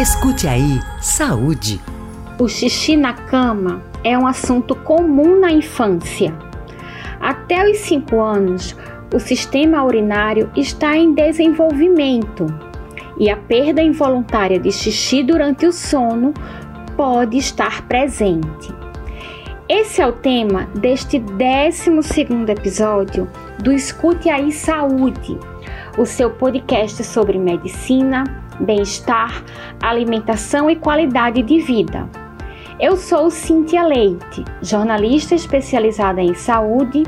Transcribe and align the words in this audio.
Escute 0.00 0.46
aí, 0.46 0.80
saúde. 1.00 1.80
O 2.38 2.46
xixi 2.46 2.96
na 2.96 3.14
cama 3.14 3.82
é 4.04 4.16
um 4.16 4.28
assunto 4.28 4.76
comum 4.76 5.40
na 5.40 5.50
infância. 5.50 6.32
Até 7.20 7.68
os 7.68 7.78
5 7.78 8.20
anos, 8.20 8.76
o 9.12 9.18
sistema 9.18 9.82
urinário 9.82 10.52
está 10.54 10.96
em 10.96 11.12
desenvolvimento 11.12 12.46
e 13.18 13.28
a 13.28 13.36
perda 13.36 13.82
involuntária 13.82 14.60
de 14.60 14.70
xixi 14.70 15.24
durante 15.24 15.66
o 15.66 15.72
sono 15.72 16.32
pode 16.96 17.36
estar 17.36 17.82
presente. 17.88 18.72
Esse 19.68 20.00
é 20.00 20.06
o 20.06 20.12
tema 20.12 20.68
deste 20.76 21.18
12 21.18 21.90
episódio 22.52 23.28
do 23.58 23.72
Escute 23.72 24.30
Aí 24.30 24.52
Saúde, 24.52 25.36
o 25.98 26.06
seu 26.06 26.30
podcast 26.30 27.02
sobre 27.02 27.36
medicina, 27.36 28.46
bem-estar, 28.60 29.42
alimentação 29.80 30.70
e 30.70 30.76
qualidade 30.76 31.42
de 31.42 31.60
vida. 31.60 32.08
Eu 32.80 32.96
sou 32.96 33.28
Cintia 33.28 33.82
Leite, 33.82 34.44
jornalista 34.62 35.34
especializada 35.34 36.20
em 36.20 36.34
saúde, 36.34 37.02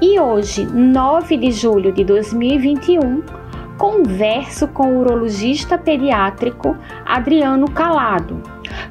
e 0.00 0.18
hoje, 0.18 0.64
9 0.64 1.36
de 1.36 1.52
julho 1.52 1.92
de 1.92 2.02
2021, 2.02 3.22
converso 3.76 4.68
com 4.68 4.94
o 4.94 5.00
urologista 5.00 5.76
pediátrico 5.76 6.76
Adriano 7.04 7.70
Calado, 7.70 8.40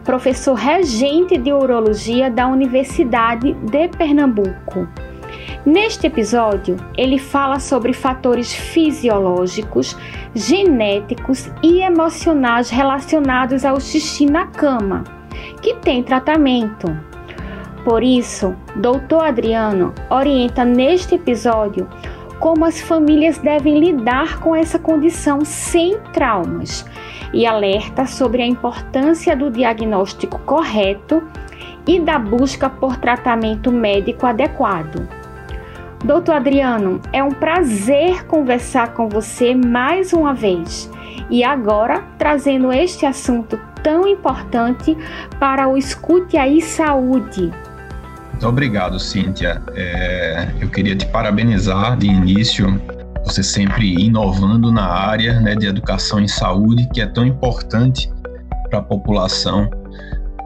professor 0.03 0.53
regente 0.53 1.38
de 1.38 1.52
urologia 1.52 2.29
da 2.29 2.47
Universidade 2.47 3.53
de 3.53 3.88
Pernambuco. 3.88 4.88
Neste 5.65 6.07
episódio, 6.07 6.75
ele 6.97 7.20
fala 7.20 7.59
sobre 7.59 7.93
fatores 7.93 8.52
fisiológicos, 8.52 9.95
genéticos 10.33 11.52
e 11.61 11.81
emocionais 11.81 12.71
relacionados 12.71 13.63
ao 13.63 13.80
xixi 13.80 14.25
na 14.25 14.47
cama, 14.47 15.03
que 15.61 15.75
tem 15.75 16.02
tratamento. 16.02 16.88
Por 17.83 18.02
isso, 18.02 18.55
Dr. 18.75 19.23
Adriano 19.23 19.94
orienta 20.09 20.66
neste 20.66 21.13
episódio 21.13 21.88
como 22.39 22.66
as 22.66 22.81
famílias 22.81 23.38
devem 23.38 23.80
lidar 23.80 24.39
com 24.39 24.55
essa 24.55 24.80
condição 24.80 25.45
sem 25.45 25.99
traumas 26.11 26.83
e 27.31 27.45
alerta 27.45 28.08
sobre 28.08 28.41
a 28.41 28.47
importância 28.47 29.36
do 29.36 29.52
diagnóstico 29.52 30.39
correto 30.39 31.21
e 31.88 31.99
da 31.99 32.17
busca 32.17 32.67
por 32.67 32.97
tratamento 32.97 33.71
médico 33.71 34.25
adequado. 34.25 35.20
Doutor 36.03 36.33
Adriano, 36.33 36.99
é 37.13 37.23
um 37.23 37.30
prazer 37.30 38.25
conversar 38.25 38.94
com 38.94 39.07
você 39.07 39.53
mais 39.53 40.13
uma 40.13 40.33
vez 40.33 40.89
e 41.30 41.43
agora 41.43 42.03
trazendo 42.17 42.73
este 42.73 43.05
assunto 43.05 43.59
tão 43.83 44.08
importante 44.08 44.97
para 45.39 45.67
o 45.67 45.77
Escute 45.77 46.38
Aí 46.38 46.59
Saúde. 46.59 47.52
Muito 48.31 48.47
obrigado, 48.47 48.99
Cíntia. 48.99 49.61
É, 49.75 50.49
eu 50.59 50.69
queria 50.69 50.95
te 50.95 51.05
parabenizar 51.05 51.95
de 51.95 52.08
início, 52.08 52.81
você 53.23 53.43
sempre 53.43 53.93
inovando 54.03 54.71
na 54.71 54.88
área 54.88 55.39
né, 55.39 55.53
de 55.55 55.67
educação 55.67 56.19
em 56.19 56.27
saúde, 56.27 56.89
que 56.91 56.99
é 56.99 57.05
tão 57.05 57.27
importante 57.27 58.11
para 58.71 58.80
a 58.80 58.81
população 58.81 59.69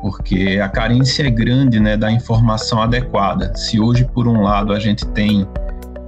porque 0.05 0.59
a 0.63 0.69
carência 0.69 1.23
é 1.23 1.31
grande 1.31 1.79
né, 1.79 1.97
da 1.97 2.11
informação 2.11 2.79
adequada. 2.79 3.51
Se 3.55 3.79
hoje, 3.79 4.05
por 4.13 4.27
um 4.27 4.43
lado, 4.43 4.71
a 4.71 4.79
gente 4.79 5.03
tem 5.07 5.47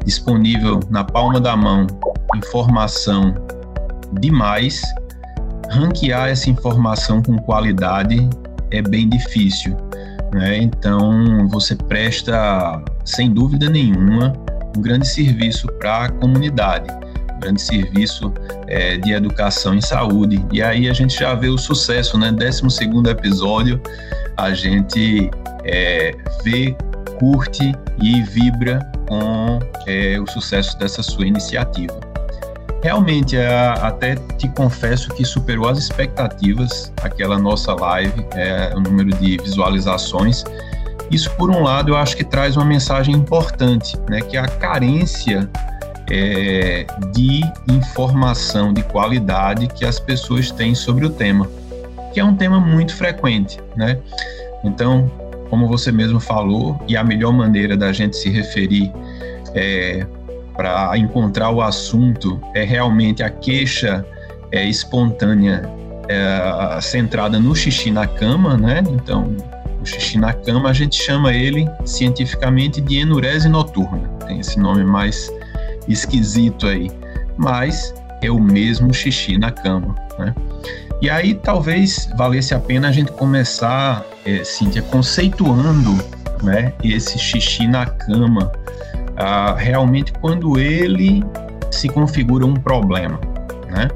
disponível 0.06 0.80
na 0.92 1.04
palma 1.04 1.42
da 1.42 1.58
mão 1.58 1.88
informação 2.36 3.34
demais, 4.20 4.84
ranquear 5.72 6.30
essa 6.30 6.48
informação 6.48 7.24
com 7.24 7.38
qualidade 7.38 8.30
é 8.70 8.84
bem 8.84 9.10
difícil. 9.10 9.76
Né? 10.32 10.58
Então, 10.58 11.48
você 11.48 11.76
presta, 11.76 12.80
sem 13.04 13.34
dúvida 13.34 13.68
nenhuma, 13.68 14.32
um 14.78 14.82
grande 14.82 15.08
serviço 15.08 15.68
para 15.80 16.04
a 16.06 16.10
comunidade 16.10 16.88
grande 17.38 17.62
serviço 17.62 18.34
é, 18.68 18.98
de 18.98 19.12
educação 19.12 19.74
em 19.74 19.82
saúde. 19.82 20.44
E 20.52 20.62
aí 20.62 20.90
a 20.90 20.94
gente 20.94 21.18
já 21.18 21.34
vê 21.34 21.48
o 21.48 21.58
sucesso, 21.58 22.18
né? 22.18 22.32
12 22.32 22.70
segundo 22.70 23.10
episódio, 23.10 23.82
a 24.36 24.54
gente 24.54 25.30
é, 25.64 26.16
vê, 26.44 26.76
curte 27.20 27.74
e 28.02 28.22
vibra 28.22 28.80
com 29.08 29.60
é, 29.88 30.20
o 30.20 30.28
sucesso 30.28 30.78
dessa 30.78 31.02
sua 31.02 31.26
iniciativa. 31.26 32.00
Realmente, 32.84 33.36
é, 33.36 33.48
até 33.82 34.16
te 34.38 34.48
confesso 34.50 35.10
que 35.10 35.26
superou 35.26 35.68
as 35.68 35.78
expectativas 35.78 36.94
aquela 37.02 37.38
nossa 37.40 37.74
live, 37.74 38.26
é, 38.34 38.72
o 38.76 38.80
número 38.80 39.10
de 39.18 39.38
visualizações. 39.38 40.44
Isso, 41.10 41.32
por 41.32 41.50
um 41.50 41.64
lado, 41.64 41.92
eu 41.92 41.98
acho 41.98 42.16
que 42.16 42.24
traz 42.24 42.56
uma 42.56 42.66
mensagem 42.66 43.16
importante, 43.16 43.98
né, 44.10 44.22
que 44.22 44.38
a 44.38 44.48
carência 44.48 45.50
é, 46.10 46.86
de 47.14 47.42
informação 47.70 48.74
de 48.74 48.84
qualidade 48.84 49.68
que 49.68 49.86
as 49.86 50.00
pessoas 50.00 50.52
têm 50.52 50.74
sobre 50.74 51.06
o 51.06 51.10
tema, 51.10 51.50
que 52.14 52.20
é 52.20 52.24
um 52.24 52.36
tema 52.36 52.60
muito 52.60 52.96
frequente, 52.96 53.60
né? 53.76 53.98
Então, 54.64 55.12
como 55.50 55.68
você 55.68 55.92
mesmo 55.92 56.20
falou, 56.20 56.80
e 56.88 56.96
a 56.96 57.04
melhor 57.04 57.32
maneira 57.32 57.76
da 57.76 57.92
gente 57.92 58.16
se 58.16 58.30
referir 58.30 58.92
é, 59.54 60.06
para 60.56 60.98
encontrar 60.98 61.52
o 61.52 61.62
assunto 61.62 62.42
é 62.56 62.64
realmente 62.64 63.22
a 63.22 63.30
queixa 63.30 64.06
é, 64.52 64.66
espontânea 64.66 65.70
é, 66.10 66.82
centrada 66.82 67.40
no 67.40 67.56
xixi 67.56 67.92
na 67.92 68.08
cama, 68.08 68.58
né? 68.58 68.82
Então, 68.90 69.36
o 69.82 69.86
xixi 69.86 70.18
na 70.18 70.34
cama 70.34 70.70
a 70.70 70.74
gente 70.74 70.96
chama 70.96 71.34
ele 71.34 71.70
cientificamente 71.86 72.82
de 72.82 72.98
enurese 72.98 73.48
noturna, 73.48 74.10
tem 74.26 74.40
esse 74.40 74.60
nome 74.60 74.84
mais 74.84 75.32
esquisito 75.88 76.68
aí, 76.68 76.92
mas 77.38 77.94
é 78.22 78.30
o 78.30 78.40
mesmo 78.40 78.94
xixi 78.94 79.38
na 79.38 79.52
cama, 79.52 79.96
né? 80.18 80.34
E 81.02 81.10
aí 81.10 81.36
talvez 81.36 82.10
valesse 82.18 82.56
a 82.56 82.60
pena 82.60 82.90
a 82.90 82.92
gente 82.92 83.12
começar, 83.12 84.04
é, 84.26 84.44
Cíntia, 84.44 84.82
conceituando 84.82 85.94
né, 86.42 86.74
esse 86.84 87.20
xixi 87.20 87.68
na 87.68 87.86
cama, 87.86 88.52
ah, 89.16 89.56
realmente 89.58 90.12
quando 90.14 90.60
ele 90.60 91.24
se 91.72 91.88
configura 91.88 92.46
um 92.46 92.56
problema, 92.56 93.20
né? 93.70 93.88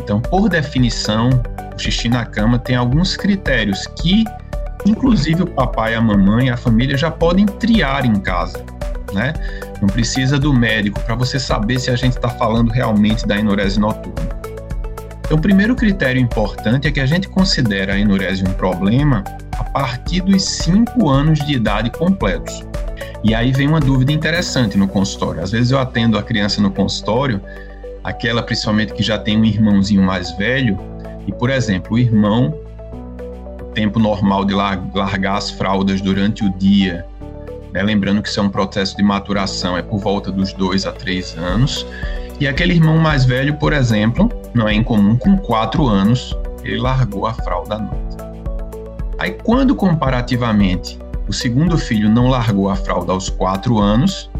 Então, 0.00 0.20
por 0.20 0.48
definição, 0.48 1.30
o 1.74 1.78
xixi 1.78 2.08
na 2.08 2.24
cama 2.24 2.58
tem 2.58 2.76
alguns 2.76 3.16
critérios 3.16 3.86
que, 4.00 4.24
inclusive 4.86 5.42
o 5.42 5.46
papai, 5.46 5.94
a 5.94 6.00
mamãe, 6.00 6.50
a 6.50 6.56
família 6.56 6.96
já 6.96 7.10
podem 7.10 7.46
triar 7.46 8.04
em 8.04 8.14
casa, 8.20 8.64
né? 9.12 9.32
Não 9.80 9.88
precisa 9.88 10.38
do 10.38 10.52
médico 10.52 11.00
para 11.00 11.14
você 11.14 11.38
saber 11.38 11.78
se 11.78 11.90
a 11.90 11.96
gente 11.96 12.16
está 12.16 12.28
falando 12.28 12.70
realmente 12.70 13.26
da 13.26 13.38
enurese 13.38 13.78
noturna. 13.78 14.28
Então, 15.20 15.36
o 15.36 15.40
primeiro 15.40 15.76
critério 15.76 16.20
importante 16.20 16.88
é 16.88 16.90
que 16.90 17.00
a 17.00 17.06
gente 17.06 17.28
considera 17.28 17.94
a 17.94 17.98
enurese 17.98 18.42
um 18.42 18.52
problema 18.54 19.22
a 19.58 19.64
partir 19.64 20.22
dos 20.22 20.42
5 20.42 21.08
anos 21.08 21.38
de 21.40 21.52
idade 21.52 21.90
completos. 21.90 22.64
E 23.22 23.34
aí 23.34 23.52
vem 23.52 23.68
uma 23.68 23.80
dúvida 23.80 24.12
interessante 24.12 24.78
no 24.78 24.88
consultório. 24.88 25.42
Às 25.42 25.50
vezes 25.50 25.70
eu 25.70 25.78
atendo 25.78 26.16
a 26.16 26.22
criança 26.22 26.62
no 26.62 26.70
consultório, 26.70 27.42
aquela 28.02 28.42
principalmente 28.42 28.94
que 28.94 29.02
já 29.02 29.18
tem 29.18 29.36
um 29.38 29.44
irmãozinho 29.44 30.02
mais 30.02 30.30
velho, 30.38 30.78
e 31.26 31.32
por 31.32 31.50
exemplo, 31.50 31.96
o 31.96 31.98
irmão, 31.98 32.54
o 33.60 33.64
tempo 33.74 33.98
normal 33.98 34.46
de 34.46 34.54
largar 34.54 35.36
as 35.36 35.50
fraldas 35.50 36.00
durante 36.00 36.42
o 36.42 36.50
dia 36.54 37.04
né? 37.78 37.84
Lembrando 37.84 38.20
que 38.20 38.28
isso 38.28 38.40
é 38.40 38.42
um 38.42 38.48
processo 38.48 38.96
de 38.96 39.02
maturação, 39.02 39.76
é 39.76 39.82
por 39.82 39.98
volta 39.98 40.32
dos 40.32 40.52
dois 40.52 40.84
a 40.84 40.92
três 40.92 41.36
anos. 41.38 41.86
E 42.40 42.46
aquele 42.46 42.74
irmão 42.74 42.98
mais 42.98 43.24
velho, 43.24 43.54
por 43.54 43.72
exemplo, 43.72 44.28
não 44.52 44.68
é 44.68 44.74
incomum, 44.74 45.16
com 45.16 45.36
quatro 45.36 45.86
anos, 45.86 46.36
ele 46.64 46.78
largou 46.78 47.26
a 47.26 47.34
fralda 47.34 47.76
à 47.76 47.78
noite. 47.78 48.16
Aí, 49.18 49.32
quando 49.42 49.74
comparativamente 49.74 50.98
o 51.28 51.32
segundo 51.32 51.76
filho 51.76 52.08
não 52.08 52.28
largou 52.28 52.68
a 52.68 52.76
fralda 52.76 53.12
aos 53.12 53.28
quatro 53.28 53.78
anos, 53.78 54.30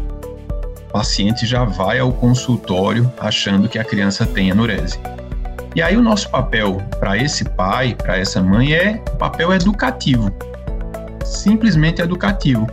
o 0.87 0.91
paciente 0.91 1.45
já 1.45 1.63
vai 1.63 1.99
ao 1.99 2.11
consultório 2.11 3.11
achando 3.19 3.69
que 3.69 3.77
a 3.77 3.83
criança 3.83 4.25
tem 4.25 4.51
anurese. 4.51 4.99
E 5.75 5.81
aí 5.81 5.95
o 5.95 6.01
nosso 6.01 6.29
papel 6.29 6.81
para 6.99 7.17
esse 7.17 7.45
pai, 7.45 7.95
para 7.95 8.17
essa 8.17 8.41
mãe 8.41 8.73
é 8.73 8.97
papel 9.19 9.53
educativo. 9.53 10.31
Simplesmente 11.23 12.01
educativo. 12.01 12.65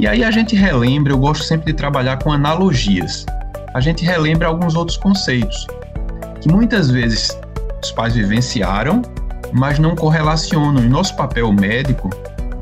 E 0.00 0.06
aí 0.06 0.24
a 0.24 0.30
gente 0.30 0.56
relembra, 0.56 1.12
eu 1.12 1.18
gosto 1.18 1.44
sempre 1.44 1.66
de 1.66 1.74
trabalhar 1.74 2.16
com 2.22 2.32
analogias. 2.32 3.26
A 3.74 3.80
gente 3.80 4.02
relembra 4.02 4.48
alguns 4.48 4.74
outros 4.74 4.96
conceitos 4.96 5.66
que 6.40 6.48
muitas 6.48 6.90
vezes 6.90 7.38
os 7.82 7.92
pais 7.92 8.14
vivenciaram, 8.14 9.02
mas 9.52 9.78
não 9.78 9.94
correlacionam. 9.94 10.82
E 10.82 10.88
nosso 10.88 11.14
papel 11.16 11.52
médico, 11.52 12.08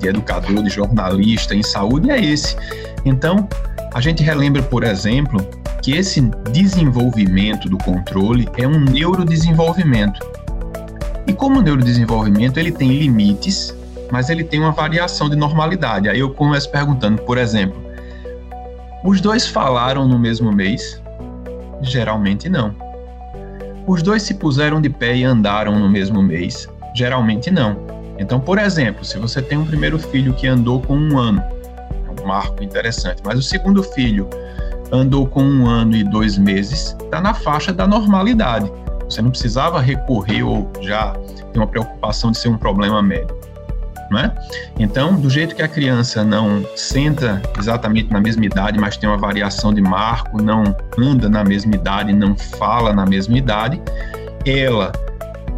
de 0.01 0.09
educador, 0.09 0.65
de 0.65 0.69
jornalista 0.69 1.55
em 1.55 1.63
saúde 1.63 2.11
é 2.11 2.21
esse. 2.21 2.57
Então, 3.05 3.49
a 3.95 4.01
gente 4.01 4.21
relembra, 4.21 4.61
por 4.61 4.83
exemplo, 4.83 5.41
que 5.81 5.93
esse 5.93 6.21
desenvolvimento 6.51 7.69
do 7.69 7.79
controle 7.79 8.49
é 8.57 8.67
um 8.67 8.81
neurodesenvolvimento. 8.81 10.19
E 11.25 11.33
como 11.33 11.61
o 11.61 11.63
neurodesenvolvimento 11.63 12.59
ele 12.59 12.73
tem 12.73 12.89
limites, 12.99 13.73
mas 14.11 14.31
ele 14.31 14.45
tem 14.45 14.61
uma 14.61 14.73
variação 14.73 15.29
de 15.29 15.37
normalidade. 15.37 16.09
Aí 16.09 16.21
eu 16.21 16.31
começo 16.31 16.71
perguntando, 16.71 17.23
por 17.23 17.39
exemplo, 17.39 17.81
os 19.05 19.21
dois 19.21 19.47
falaram 19.47 20.07
no 20.07 20.19
mesmo 20.19 20.53
mês? 20.53 21.01
Geralmente 21.81 22.49
não. 22.49 22.75
Os 23.87 24.03
dois 24.03 24.23
se 24.23 24.35
puseram 24.35 24.81
de 24.81 24.91
pé 24.91 25.17
e 25.17 25.25
andaram 25.25 25.79
no 25.79 25.89
mesmo 25.89 26.23
mês? 26.23 26.69
Geralmente 26.95 27.51
não. 27.51 27.77
Então, 28.19 28.41
por 28.41 28.59
exemplo, 28.59 29.05
se 29.05 29.17
você 29.19 29.41
tem 29.41 29.57
um 29.57 29.65
primeiro 29.65 29.99
filho 29.99 30.35
que 30.35 30.47
andou 30.47 30.83
com 30.83 30.97
um 30.97 31.17
ano, 31.17 31.41
é 31.41 32.23
um 32.23 32.27
marco 32.27 32.63
interessante, 32.63 33.23
mas 33.25 33.39
o 33.39 33.43
segundo 33.43 33.83
filho 33.83 34.29
andou 34.91 35.27
com 35.27 35.43
um 35.43 35.67
ano 35.67 35.95
e 35.95 36.03
dois 36.03 36.37
meses, 36.37 36.97
está 37.01 37.21
na 37.21 37.33
faixa 37.33 37.73
da 37.73 37.87
normalidade. 37.87 38.71
Você 39.05 39.23
não 39.23 39.31
precisava 39.31 39.81
recorrer 39.81 40.43
ou 40.43 40.71
já 40.81 41.13
ter 41.53 41.59
uma 41.59 41.67
preocupação 41.67 42.31
de 42.31 42.39
ser 42.39 42.49
um 42.49 42.59
problema 42.59 43.03
médico. 43.03 43.38
Né? 44.11 44.33
Então, 44.79 45.15
do 45.17 45.29
jeito 45.29 45.55
que 45.55 45.63
a 45.63 45.69
criança 45.69 46.25
não 46.25 46.65
senta 46.75 47.43
exatamente 47.59 48.11
na 48.11 48.21
mesma 48.21 48.47
idade, 48.47 48.79
mas 48.79 48.97
tem 48.97 49.09
uma 49.09 49.19
variação 49.19 49.73
de 49.73 49.83
marco, 49.83 50.43
não 50.43 50.75
anda 50.99 51.29
na 51.29 51.45
mesma 51.45 51.75
idade, 51.75 52.13
não 52.13 52.35
fala 52.35 52.95
na 52.95 53.05
mesma 53.05 53.37
idade, 53.37 53.81
ela 54.47 54.93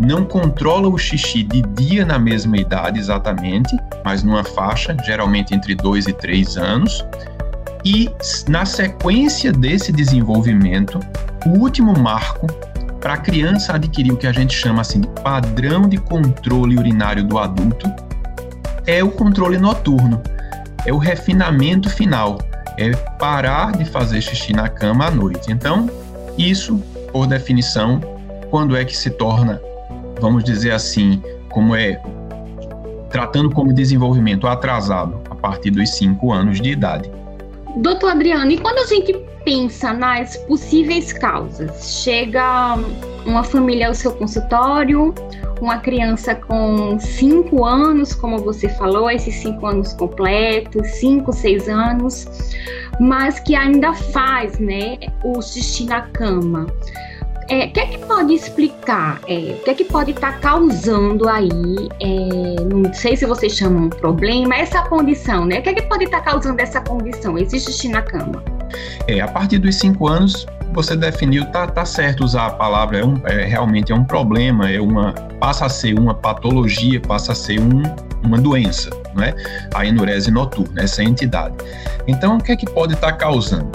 não 0.00 0.24
controla 0.24 0.88
o 0.88 0.98
xixi 0.98 1.42
de 1.42 1.62
dia 1.62 2.04
na 2.04 2.18
mesma 2.18 2.56
idade 2.56 2.98
exatamente, 2.98 3.76
mas 4.04 4.22
numa 4.22 4.42
faixa, 4.42 4.96
geralmente 5.04 5.54
entre 5.54 5.74
2 5.74 6.06
e 6.08 6.12
3 6.12 6.56
anos. 6.56 7.04
E 7.84 8.10
na 8.48 8.64
sequência 8.64 9.52
desse 9.52 9.92
desenvolvimento, 9.92 10.98
o 11.46 11.60
último 11.60 11.96
marco 11.98 12.46
para 13.00 13.14
a 13.14 13.16
criança 13.16 13.74
adquirir 13.74 14.12
o 14.12 14.16
que 14.16 14.26
a 14.26 14.32
gente 14.32 14.54
chama 14.54 14.82
assim 14.82 15.00
de 15.00 15.08
padrão 15.22 15.88
de 15.88 15.96
controle 15.98 16.76
urinário 16.76 17.24
do 17.24 17.38
adulto 17.38 17.90
é 18.86 19.02
o 19.02 19.10
controle 19.10 19.58
noturno, 19.58 20.22
é 20.86 20.92
o 20.92 20.98
refinamento 20.98 21.90
final, 21.90 22.38
é 22.78 22.90
parar 23.18 23.72
de 23.72 23.84
fazer 23.84 24.20
xixi 24.20 24.52
na 24.52 24.68
cama 24.68 25.06
à 25.06 25.10
noite. 25.10 25.52
Então, 25.52 25.90
isso, 26.38 26.78
por 27.12 27.26
definição, 27.26 28.00
quando 28.50 28.76
é 28.76 28.84
que 28.84 28.96
se 28.96 29.10
torna, 29.10 29.60
vamos 30.20 30.44
dizer 30.44 30.72
assim, 30.72 31.22
como 31.48 31.74
é 31.74 32.00
tratando 33.10 33.50
como 33.50 33.72
desenvolvimento 33.72 34.46
atrasado 34.46 35.20
a 35.28 35.34
partir 35.34 35.70
dos 35.70 35.90
5 35.96 36.32
anos 36.32 36.60
de 36.60 36.70
idade. 36.70 37.10
Doutor 37.76 38.12
Adriano, 38.12 38.50
e 38.50 38.58
quando 38.58 38.78
a 38.78 38.86
gente 38.86 39.12
pensa 39.44 39.92
nas 39.92 40.36
possíveis 40.36 41.12
causas, 41.12 42.02
chega 42.02 42.78
uma 43.26 43.42
família 43.42 43.88
ao 43.88 43.94
seu 43.94 44.12
consultório, 44.12 45.14
uma 45.64 45.78
criança 45.78 46.34
com 46.34 46.98
5 46.98 47.64
anos, 47.64 48.14
como 48.14 48.38
você 48.38 48.68
falou, 48.68 49.10
esses 49.10 49.34
5 49.36 49.66
anos 49.66 49.92
completos, 49.92 50.86
5, 50.98 51.32
6 51.32 51.68
anos, 51.68 52.26
mas 53.00 53.38
que 53.40 53.54
ainda 53.54 53.92
faz 53.94 54.58
né, 54.58 54.98
o 55.24 55.40
xixi 55.40 55.84
na 55.84 56.02
cama. 56.02 56.66
É, 57.50 57.64
o 57.64 57.72
que 57.72 57.80
é 57.80 57.86
que 57.86 57.98
pode 57.98 58.32
explicar? 58.32 59.20
É, 59.26 59.56
o 59.58 59.64
que 59.64 59.70
é 59.70 59.74
que 59.74 59.84
pode 59.84 60.12
estar 60.12 60.34
tá 60.34 60.38
causando 60.38 61.28
aí? 61.28 61.88
É, 62.00 62.62
não 62.72 62.94
sei 62.94 63.16
se 63.16 63.26
vocês 63.26 63.56
chamam 63.56 63.86
um 63.86 63.90
problema, 63.90 64.54
essa 64.54 64.82
condição, 64.82 65.44
né? 65.44 65.58
O 65.58 65.62
que 65.62 65.70
é 65.70 65.74
que 65.74 65.82
pode 65.82 66.04
estar 66.04 66.20
tá 66.20 66.30
causando 66.30 66.60
essa 66.60 66.80
condição, 66.80 67.36
esse 67.36 67.58
xixi 67.58 67.88
na 67.88 68.02
cama? 68.02 68.40
É, 69.08 69.20
a 69.20 69.26
partir 69.26 69.58
dos 69.58 69.74
5 69.74 70.06
anos, 70.06 70.46
você 70.72 70.96
definiu, 70.96 71.44
tá, 71.46 71.66
tá 71.66 71.84
certo 71.84 72.24
usar 72.24 72.46
a 72.46 72.50
palavra, 72.50 72.98
é, 72.98 73.04
um, 73.04 73.20
é 73.24 73.44
realmente 73.44 73.92
é 73.92 73.94
um 73.94 74.04
problema, 74.04 74.70
é 74.70 74.80
uma, 74.80 75.12
passa 75.38 75.66
a 75.66 75.68
ser 75.68 75.98
uma 75.98 76.14
patologia, 76.14 77.00
passa 77.00 77.32
a 77.32 77.34
ser 77.34 77.60
um, 77.60 77.82
uma 78.22 78.38
doença, 78.38 78.90
não 79.14 79.24
é? 79.24 79.34
A 79.74 79.84
enurese 79.84 80.30
noturna, 80.30 80.82
essa 80.82 81.02
entidade. 81.02 81.54
Então, 82.06 82.36
o 82.36 82.42
que 82.42 82.52
é 82.52 82.56
que 82.56 82.66
pode 82.66 82.94
estar 82.94 83.12
tá 83.12 83.16
causando? 83.16 83.70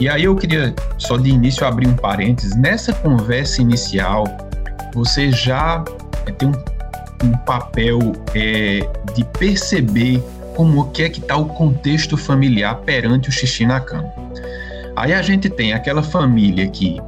E 0.00 0.08
aí 0.08 0.24
eu 0.24 0.34
queria 0.34 0.74
só 0.96 1.16
de 1.16 1.30
início 1.30 1.66
abrir 1.66 1.86
um 1.86 1.94
parênteses. 1.94 2.56
Nessa 2.56 2.92
conversa 2.92 3.60
inicial, 3.60 4.24
você 4.94 5.30
já 5.30 5.84
é, 6.26 6.32
tem 6.32 6.48
um, 6.48 7.26
um 7.26 7.32
papel 7.44 7.98
é, 8.34 8.80
de 9.14 9.24
perceber 9.38 10.22
como 10.56 10.90
que 10.90 11.02
é 11.02 11.08
que 11.08 11.20
está 11.20 11.36
o 11.36 11.46
contexto 11.46 12.16
familiar 12.16 12.76
perante 12.76 13.28
o 13.28 13.32
xixi 13.32 13.66
na 13.66 13.80
cama. 13.80 14.12
Aí 15.00 15.14
a 15.14 15.22
gente 15.22 15.48
tem 15.48 15.72
aquela 15.72 16.02
família 16.02 16.68
que 16.68 17.00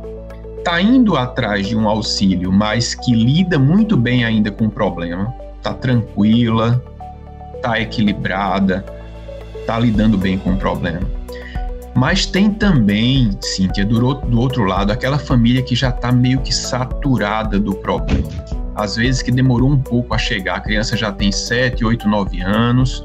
está 0.57 0.81
indo 0.81 1.15
atrás 1.15 1.67
de 1.69 1.77
um 1.77 1.87
auxílio, 1.87 2.51
mas 2.51 2.95
que 2.95 3.13
lida 3.13 3.59
muito 3.59 3.99
bem 3.99 4.25
ainda 4.25 4.51
com 4.51 4.65
o 4.65 4.71
problema, 4.71 5.31
está 5.59 5.75
tranquila, 5.75 6.83
está 7.55 7.79
equilibrada, 7.79 8.83
está 9.61 9.79
lidando 9.79 10.17
bem 10.17 10.39
com 10.39 10.55
o 10.55 10.57
problema. 10.57 11.03
Mas 11.95 12.25
tem 12.25 12.55
também, 12.55 13.31
Cíntia, 13.43 13.85
do, 13.85 14.15
do 14.15 14.41
outro 14.41 14.65
lado, 14.65 14.91
aquela 14.91 15.19
família 15.19 15.61
que 15.61 15.77
já 15.77 15.91
está 15.91 16.11
meio 16.11 16.41
que 16.41 16.55
saturada 16.55 17.61
do 17.61 17.75
problema. 17.75 18.31
Às 18.75 18.97
vezes 18.97 19.21
que 19.21 19.31
demorou 19.31 19.69
um 19.69 19.79
pouco 19.79 20.15
a 20.15 20.19
chegar, 20.19 20.57
a 20.57 20.61
criança 20.61 20.97
já 20.97 21.13
tem 21.13 21.31
7, 21.31 21.85
8, 21.85 22.09
9 22.09 22.41
anos, 22.41 23.05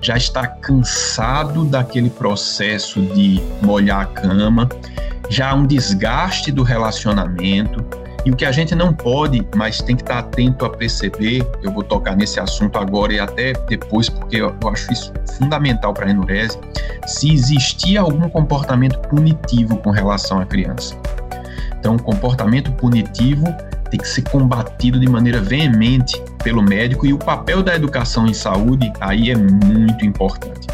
já 0.00 0.16
está 0.16 0.46
cansado 0.46 1.64
daquele 1.64 2.10
processo 2.10 3.00
de 3.02 3.40
molhar 3.62 4.02
a 4.02 4.06
cama, 4.06 4.68
já 5.28 5.50
há 5.50 5.54
um 5.54 5.66
desgaste 5.66 6.50
do 6.50 6.62
relacionamento. 6.62 7.84
E 8.24 8.30
o 8.30 8.36
que 8.36 8.44
a 8.44 8.52
gente 8.52 8.74
não 8.74 8.92
pode, 8.92 9.46
mas 9.54 9.80
tem 9.80 9.96
que 9.96 10.02
estar 10.02 10.18
atento 10.18 10.66
a 10.66 10.70
perceber, 10.70 11.46
eu 11.62 11.72
vou 11.72 11.82
tocar 11.82 12.14
nesse 12.14 12.38
assunto 12.38 12.78
agora 12.78 13.14
e 13.14 13.18
até 13.18 13.54
depois, 13.66 14.10
porque 14.10 14.36
eu, 14.36 14.54
acho 14.70 14.92
isso 14.92 15.12
fundamental 15.38 15.94
para 15.94 16.06
a 16.06 16.10
enurese, 16.10 16.58
se 17.06 17.32
existir 17.32 17.96
algum 17.96 18.28
comportamento 18.28 18.98
punitivo 19.08 19.78
com 19.78 19.90
relação 19.90 20.38
à 20.38 20.44
criança. 20.44 20.94
Então, 21.78 21.98
comportamento 21.98 22.70
punitivo 22.72 23.46
tem 23.90 24.00
que 24.00 24.08
ser 24.08 24.22
combatido 24.22 24.98
de 24.98 25.08
maneira 25.08 25.40
veemente 25.40 26.20
pelo 26.42 26.62
médico 26.62 27.06
e 27.06 27.12
o 27.12 27.18
papel 27.18 27.62
da 27.62 27.74
educação 27.74 28.26
em 28.26 28.34
saúde 28.34 28.92
aí 29.00 29.30
é 29.30 29.36
muito 29.36 30.04
importante. 30.04 30.68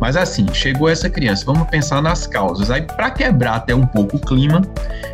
Mas 0.00 0.16
assim, 0.16 0.46
chegou 0.52 0.88
essa 0.88 1.08
criança, 1.08 1.44
vamos 1.44 1.68
pensar 1.68 2.02
nas 2.02 2.26
causas. 2.26 2.72
Aí, 2.72 2.82
para 2.82 3.08
quebrar 3.10 3.54
até 3.54 3.72
um 3.72 3.86
pouco 3.86 4.16
o 4.16 4.20
clima, 4.20 4.62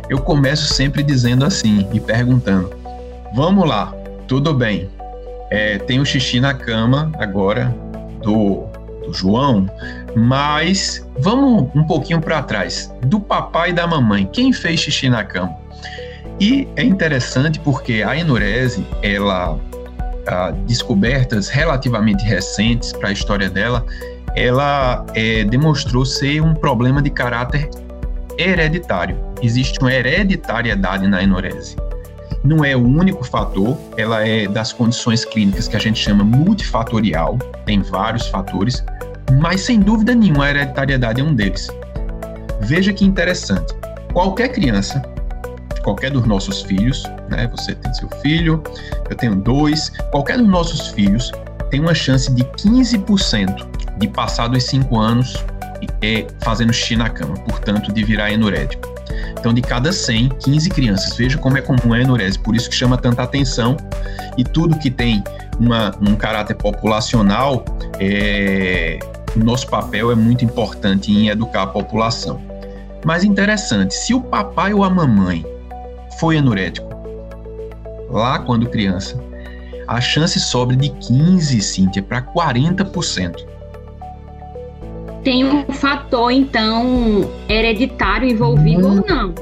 eu 0.09 0.17
começo 0.19 0.73
sempre 0.73 1.03
dizendo 1.03 1.45
assim 1.45 1.87
e 1.93 1.99
perguntando: 1.99 2.71
Vamos 3.35 3.67
lá, 3.67 3.93
tudo 4.27 4.51
bem. 4.51 4.89
É, 5.51 5.77
tem 5.77 5.99
o 5.99 6.05
xixi 6.05 6.39
na 6.39 6.55
cama 6.55 7.11
agora 7.19 7.75
do, 8.23 8.65
do 9.05 9.13
João, 9.13 9.69
mas 10.15 11.05
vamos 11.19 11.69
um 11.75 11.83
pouquinho 11.83 12.19
para 12.19 12.41
trás. 12.41 12.91
Do 13.01 13.19
papai 13.19 13.69
e 13.69 13.73
da 13.73 13.85
mamãe, 13.85 14.27
quem 14.31 14.51
fez 14.51 14.79
xixi 14.79 15.07
na 15.07 15.23
cama? 15.23 15.55
E 16.39 16.67
é 16.75 16.83
interessante 16.83 17.59
porque 17.59 18.01
a 18.01 18.15
enurese, 18.15 18.85
ela 19.03 19.59
ah, 20.27 20.51
descobertas 20.67 21.49
relativamente 21.49 22.23
recentes 22.23 22.93
para 22.93 23.09
a 23.09 23.11
história 23.11 23.49
dela, 23.49 23.85
ela 24.35 25.05
é, 25.15 25.43
demonstrou 25.43 26.05
ser 26.05 26.41
um 26.41 26.53
problema 26.53 27.01
de 27.01 27.09
caráter 27.09 27.69
hereditário. 28.37 29.17
Existe 29.41 29.79
uma 29.79 29.91
hereditariedade 29.91 31.07
na 31.07 31.23
enurese. 31.23 31.75
Não 32.43 32.63
é 32.63 32.75
o 32.75 32.85
único 32.85 33.23
fator, 33.25 33.77
ela 33.97 34.25
é 34.25 34.47
das 34.47 34.71
condições 34.71 35.25
clínicas 35.25 35.67
que 35.67 35.75
a 35.75 35.79
gente 35.79 35.99
chama 35.99 36.23
multifatorial, 36.23 37.37
tem 37.65 37.81
vários 37.81 38.27
fatores, 38.27 38.83
mas 39.41 39.61
sem 39.61 39.79
dúvida 39.79 40.15
nenhuma 40.15 40.45
a 40.45 40.49
hereditariedade 40.51 41.19
é 41.19 41.23
um 41.23 41.33
deles. 41.33 41.67
Veja 42.61 42.93
que 42.93 43.03
interessante. 43.03 43.73
Qualquer 44.13 44.49
criança 44.49 45.01
qualquer 45.89 46.11
dos 46.11 46.25
nossos 46.25 46.61
filhos, 46.61 47.03
né? 47.29 47.47
Você 47.55 47.73
tem 47.73 47.91
seu 47.95 48.07
filho, 48.21 48.61
eu 49.09 49.15
tenho 49.15 49.35
dois, 49.35 49.89
qualquer 50.11 50.37
dos 50.37 50.47
nossos 50.47 50.89
filhos 50.89 51.31
tem 51.71 51.79
uma 51.79 51.95
chance 51.95 52.31
de 52.31 52.43
15% 52.43 53.67
de 53.97 54.07
passar 54.07 54.47
dos 54.47 54.63
5 54.65 54.97
anos 54.97 55.43
é, 56.01 56.27
fazendo 56.41 56.71
xixi 56.71 56.95
na 56.95 57.09
cama, 57.09 57.35
portanto, 57.37 57.91
de 57.91 58.03
virar 58.03 58.31
enurético. 58.31 58.87
Então, 59.31 59.51
de 59.51 59.61
cada 59.61 59.91
100, 59.91 60.29
15 60.29 60.69
crianças. 60.69 61.17
Veja 61.17 61.37
como 61.37 61.57
é 61.57 61.61
comum 61.61 61.93
a 61.93 61.99
enurese, 61.99 62.37
por 62.37 62.55
isso 62.55 62.69
que 62.69 62.75
chama 62.75 62.97
tanta 62.97 63.23
atenção. 63.23 63.75
E 64.37 64.43
tudo 64.43 64.77
que 64.77 64.91
tem 64.91 65.23
uma, 65.59 65.91
um 66.01 66.15
caráter 66.15 66.55
populacional, 66.55 67.65
é, 67.99 68.99
nosso 69.35 69.67
papel 69.67 70.11
é 70.11 70.15
muito 70.15 70.45
importante 70.45 71.11
em 71.11 71.29
educar 71.29 71.63
a 71.63 71.67
população. 71.67 72.39
Mas 73.03 73.23
interessante, 73.23 73.93
se 73.95 74.13
o 74.13 74.21
papai 74.21 74.73
ou 74.73 74.83
a 74.83 74.89
mamãe 74.89 75.45
foi 76.19 76.37
anurético, 76.37 76.87
lá 78.09 78.39
quando 78.39 78.69
criança, 78.69 79.21
a 79.87 79.99
chance 79.99 80.39
sobe 80.39 80.75
de 80.75 80.89
15, 80.89 81.61
Cíntia, 81.61 82.03
para 82.03 82.21
40%. 82.21 83.47
tem 85.23 85.45
um 85.45 85.65
fator, 85.73 86.31
então, 86.31 87.29
hereditário 87.47 88.29
envolvido 88.29 88.87
muito, 88.87 89.11
ou 89.11 89.17
não. 89.17 89.33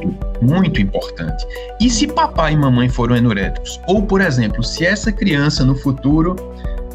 Muito 0.41 0.81
importante. 0.81 1.45
E 1.79 1.89
se 1.89 2.07
papai 2.07 2.53
e 2.53 2.57
mamãe 2.57 2.89
foram 2.89 3.15
anoréticos? 3.15 3.79
Ou, 3.87 4.01
por 4.01 4.21
exemplo, 4.21 4.63
se 4.63 4.85
essa 4.85 5.11
criança 5.11 5.65
no 5.65 5.75
futuro 5.75 6.35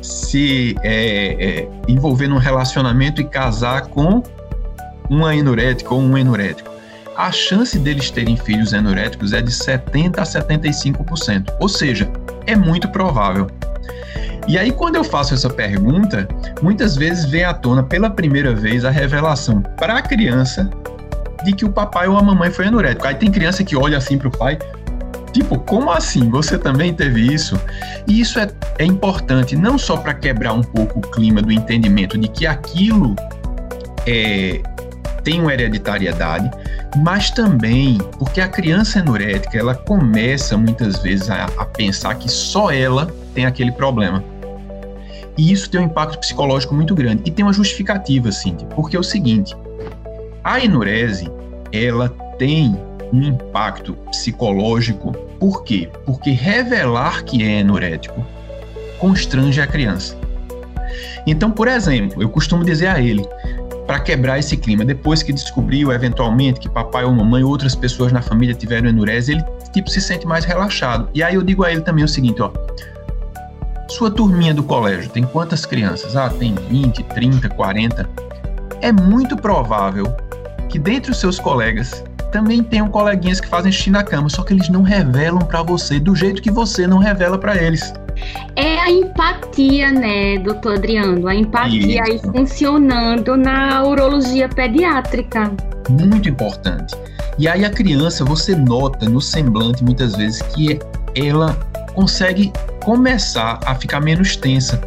se 0.02 0.74
é, 0.82 1.62
é, 1.62 1.68
envolver 1.86 2.26
num 2.26 2.38
relacionamento 2.38 3.20
e 3.20 3.24
casar 3.24 3.86
com 3.86 4.22
uma 5.08 5.30
anorética 5.30 5.94
ou 5.94 6.00
um 6.00 6.16
anorético, 6.16 6.71
a 7.22 7.30
chance 7.30 7.78
deles 7.78 8.10
terem 8.10 8.36
filhos 8.36 8.74
anoréticos 8.74 9.32
é 9.32 9.40
de 9.40 9.52
70 9.52 10.20
a 10.20 10.24
75%. 10.24 11.54
Ou 11.60 11.68
seja, 11.68 12.10
é 12.48 12.56
muito 12.56 12.88
provável. 12.88 13.46
E 14.48 14.58
aí, 14.58 14.72
quando 14.72 14.96
eu 14.96 15.04
faço 15.04 15.32
essa 15.32 15.48
pergunta, 15.48 16.26
muitas 16.60 16.96
vezes 16.96 17.24
vem 17.26 17.44
à 17.44 17.54
tona 17.54 17.84
pela 17.84 18.10
primeira 18.10 18.52
vez 18.52 18.84
a 18.84 18.90
revelação 18.90 19.62
para 19.78 19.98
a 19.98 20.02
criança 20.02 20.68
de 21.44 21.52
que 21.52 21.64
o 21.64 21.70
papai 21.70 22.08
ou 22.08 22.18
a 22.18 22.22
mamãe 22.22 22.50
foi 22.50 22.66
anorético. 22.66 23.06
Aí 23.06 23.14
tem 23.14 23.30
criança 23.30 23.62
que 23.62 23.76
olha 23.76 23.98
assim 23.98 24.18
para 24.18 24.26
o 24.26 24.30
pai, 24.32 24.58
tipo, 25.32 25.56
como 25.60 25.92
assim? 25.92 26.28
Você 26.28 26.58
também 26.58 26.92
teve 26.92 27.32
isso? 27.32 27.56
E 28.08 28.20
isso 28.20 28.40
é, 28.40 28.48
é 28.80 28.84
importante 28.84 29.54
não 29.54 29.78
só 29.78 29.96
para 29.96 30.12
quebrar 30.12 30.54
um 30.54 30.62
pouco 30.62 30.98
o 30.98 31.02
clima 31.02 31.40
do 31.40 31.52
entendimento 31.52 32.18
de 32.18 32.26
que 32.26 32.48
aquilo 32.48 33.14
é, 34.08 34.60
tem 35.22 35.40
uma 35.40 35.52
hereditariedade, 35.52 36.50
mas 36.96 37.30
também 37.30 37.98
porque 38.18 38.40
a 38.40 38.48
criança 38.48 39.00
anorética 39.00 39.58
ela 39.58 39.74
começa 39.74 40.56
muitas 40.56 40.98
vezes 41.02 41.30
a, 41.30 41.46
a 41.56 41.64
pensar 41.64 42.14
que 42.16 42.28
só 42.28 42.70
ela 42.70 43.06
tem 43.34 43.46
aquele 43.46 43.72
problema. 43.72 44.22
E 45.36 45.50
isso 45.50 45.70
tem 45.70 45.80
um 45.80 45.84
impacto 45.84 46.18
psicológico 46.18 46.74
muito 46.74 46.94
grande. 46.94 47.22
E 47.24 47.30
tem 47.30 47.44
uma 47.44 47.52
justificativa, 47.52 48.30
Cíntia, 48.30 48.66
porque 48.68 48.96
é 48.96 49.00
o 49.00 49.02
seguinte: 49.02 49.56
a 50.44 50.60
enurese, 50.60 51.30
ela 51.72 52.10
tem 52.38 52.76
um 53.12 53.22
impacto 53.22 53.94
psicológico. 54.10 55.12
Por 55.38 55.64
quê? 55.64 55.88
Porque 56.04 56.30
revelar 56.30 57.24
que 57.24 57.42
é 57.42 57.60
enurético 57.60 58.24
constrange 58.98 59.60
a 59.60 59.66
criança. 59.66 60.16
Então, 61.26 61.50
por 61.50 61.66
exemplo, 61.66 62.22
eu 62.22 62.28
costumo 62.28 62.64
dizer 62.64 62.86
a 62.86 63.00
ele, 63.00 63.26
para 63.92 64.00
quebrar 64.00 64.38
esse 64.38 64.56
clima, 64.56 64.86
depois 64.86 65.22
que 65.22 65.34
descobriu 65.34 65.92
eventualmente 65.92 66.58
que 66.58 66.66
papai 66.66 67.04
ou 67.04 67.12
mamãe 67.12 67.42
ou 67.42 67.50
outras 67.50 67.74
pessoas 67.74 68.10
na 68.10 68.22
família 68.22 68.54
tiveram 68.54 68.88
enurese, 68.88 69.32
ele 69.32 69.44
tipo 69.70 69.90
se 69.90 70.00
sente 70.00 70.26
mais 70.26 70.46
relaxado. 70.46 71.10
E 71.12 71.22
aí 71.22 71.34
eu 71.34 71.42
digo 71.42 71.62
a 71.62 71.70
ele 71.70 71.82
também 71.82 72.02
o 72.02 72.08
seguinte, 72.08 72.40
ó, 72.40 72.50
sua 73.90 74.10
turminha 74.10 74.54
do 74.54 74.62
colégio 74.62 75.10
tem 75.10 75.24
quantas 75.24 75.66
crianças? 75.66 76.16
Ah, 76.16 76.30
tem 76.30 76.54
20, 76.70 77.02
30, 77.02 77.50
40. 77.50 78.08
É 78.80 78.90
muito 78.90 79.36
provável 79.36 80.06
que 80.70 80.78
dentre 80.78 81.10
os 81.10 81.20
seus 81.20 81.38
colegas 81.38 82.02
também 82.30 82.62
tenham 82.62 82.88
coleguinhas 82.88 83.42
que 83.42 83.46
fazem 83.46 83.70
xixi 83.70 83.90
na 83.90 84.02
cama, 84.02 84.30
só 84.30 84.42
que 84.42 84.54
eles 84.54 84.70
não 84.70 84.80
revelam 84.80 85.40
para 85.40 85.62
você 85.62 86.00
do 86.00 86.16
jeito 86.16 86.40
que 86.40 86.50
você 86.50 86.86
não 86.86 86.96
revela 86.96 87.36
para 87.36 87.62
eles. 87.62 87.92
É 88.56 88.78
a 88.78 88.90
empatia, 88.90 89.90
né, 89.90 90.38
doutor 90.38 90.74
Adriano? 90.74 91.26
A 91.26 91.34
empatia 91.34 92.02
Isso. 92.02 92.02
aí 92.02 92.18
funcionando 92.18 93.36
na 93.36 93.82
urologia 93.84 94.48
pediátrica. 94.48 95.52
Muito 95.88 96.28
importante. 96.28 96.94
E 97.38 97.48
aí 97.48 97.64
a 97.64 97.70
criança, 97.70 98.24
você 98.24 98.54
nota 98.54 99.08
no 99.08 99.20
semblante 99.20 99.82
muitas 99.82 100.14
vezes 100.16 100.42
que 100.42 100.78
ela 101.14 101.56
consegue 101.94 102.52
começar 102.84 103.58
a 103.64 103.74
ficar 103.74 104.00
menos 104.00 104.36
tensa. 104.36 104.80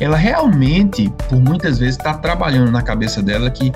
Ela 0.00 0.16
realmente, 0.16 1.12
por 1.28 1.40
muitas 1.40 1.78
vezes, 1.78 1.96
está 1.96 2.14
trabalhando 2.14 2.70
na 2.70 2.82
cabeça 2.82 3.20
dela 3.20 3.50
que 3.50 3.72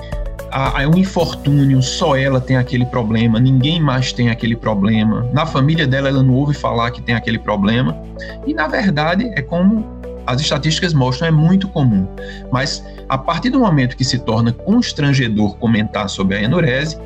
é 0.79 0.87
um 0.87 0.97
infortúnio, 0.97 1.81
só 1.81 2.15
ela 2.15 2.39
tem 2.39 2.57
aquele 2.57 2.85
problema, 2.85 3.39
ninguém 3.39 3.81
mais 3.81 4.13
tem 4.13 4.29
aquele 4.29 4.55
problema. 4.55 5.27
Na 5.33 5.45
família 5.45 5.87
dela, 5.87 6.09
ela 6.09 6.21
não 6.21 6.33
ouve 6.33 6.53
falar 6.53 6.91
que 6.91 7.01
tem 7.01 7.15
aquele 7.15 7.39
problema. 7.39 7.97
E, 8.45 8.53
na 8.53 8.67
verdade, 8.67 9.31
é 9.35 9.41
como 9.41 9.85
as 10.25 10.39
estatísticas 10.39 10.93
mostram, 10.93 11.27
é 11.27 11.31
muito 11.31 11.67
comum. 11.67 12.07
Mas, 12.51 12.83
a 13.09 13.17
partir 13.17 13.49
do 13.49 13.59
momento 13.59 13.97
que 13.97 14.05
se 14.05 14.19
torna 14.19 14.51
constrangedor 14.51 15.57
comentar 15.57 16.07
sobre 16.09 16.37
a 16.37 16.41
enurese, 16.41 16.97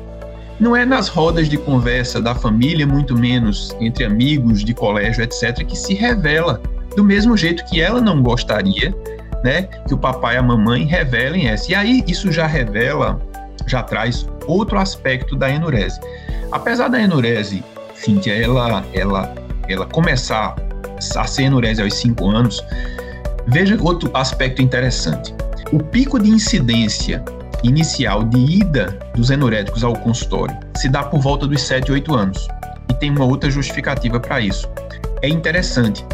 não 0.60 0.74
é 0.74 0.84
nas 0.84 1.08
rodas 1.08 1.48
de 1.48 1.56
conversa 1.56 2.20
da 2.20 2.34
família, 2.34 2.86
muito 2.86 3.16
menos 3.16 3.74
entre 3.80 4.04
amigos 4.04 4.64
de 4.64 4.74
colégio, 4.74 5.22
etc., 5.22 5.64
que 5.64 5.76
se 5.76 5.94
revela 5.94 6.60
do 6.96 7.04
mesmo 7.04 7.36
jeito 7.36 7.64
que 7.66 7.80
ela 7.80 8.00
não 8.00 8.22
gostaria, 8.22 8.94
né, 9.44 9.62
que 9.86 9.94
o 9.94 9.98
papai 9.98 10.34
e 10.34 10.38
a 10.38 10.42
mamãe 10.42 10.84
revelem 10.84 11.48
essa. 11.48 11.70
E 11.70 11.74
aí 11.74 12.02
isso 12.08 12.32
já 12.32 12.46
revela, 12.46 13.20
já 13.66 13.82
traz 13.82 14.26
outro 14.46 14.78
aspecto 14.78 15.36
da 15.36 15.50
enurese. 15.50 16.00
Apesar 16.52 16.88
da 16.88 17.00
enurese, 17.00 17.62
Cíntia, 17.94 18.32
ela, 18.32 18.84
ela, 18.94 19.34
ela 19.68 19.86
começar 19.86 20.54
a 21.16 21.26
ser 21.26 21.44
enurese 21.44 21.82
aos 21.82 21.94
5 21.94 22.28
anos, 22.28 22.64
veja 23.48 23.76
outro 23.80 24.10
aspecto 24.14 24.62
interessante. 24.62 25.34
O 25.72 25.82
pico 25.82 26.18
de 26.18 26.30
incidência 26.30 27.22
inicial 27.62 28.24
de 28.24 28.38
ida 28.38 28.98
dos 29.14 29.30
enoréticos 29.30 29.82
ao 29.82 29.94
consultório 29.94 30.56
se 30.76 30.88
dá 30.88 31.02
por 31.02 31.20
volta 31.20 31.46
dos 31.46 31.60
7, 31.62 31.90
8 31.92 32.14
anos. 32.14 32.48
E 32.88 32.94
tem 32.94 33.10
uma 33.10 33.24
outra 33.24 33.50
justificativa 33.50 34.18
para 34.18 34.40
isso. 34.40 34.68
É 35.22 35.28
interessante. 35.28 36.04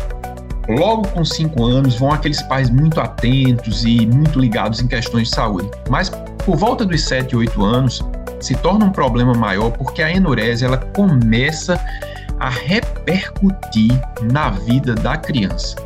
Logo 0.69 1.07
com 1.09 1.25
5 1.25 1.63
anos 1.65 1.97
vão 1.97 2.11
aqueles 2.11 2.41
pais 2.43 2.71
muito 2.71 2.99
atentos 2.99 3.85
e 3.85 4.07
muito 4.07 4.41
ligados 4.41 4.81
em 4.81 4.89
questões 4.89 5.29
de 5.29 5.35
saúde. 5.35 5.71
Mas 5.91 6.11
por 6.45 6.57
volta 6.57 6.85
dos 6.85 7.03
7, 7.03 7.35
8 7.35 7.65
anos 7.65 8.03
se 8.41 8.55
torna 8.57 8.85
um 8.85 8.91
problema 8.91 9.33
maior 9.33 9.71
porque 9.71 10.03
a 10.03 10.11
enurese 10.11 10.65
ela 10.65 10.77
começa 10.77 11.81
a 12.39 12.51
repercutir 12.51 13.93
na 14.31 14.51
vida 14.51 14.95
da 14.95 15.17
criança. 15.17 15.77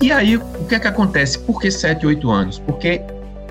E 0.00 0.12
aí, 0.12 0.36
o 0.36 0.64
que 0.68 0.74
é 0.74 0.78
que 0.78 0.86
acontece? 0.86 1.38
Por 1.38 1.60
que 1.60 1.70
7, 1.70 2.06
8 2.06 2.30
anos? 2.30 2.58
Porque 2.58 3.00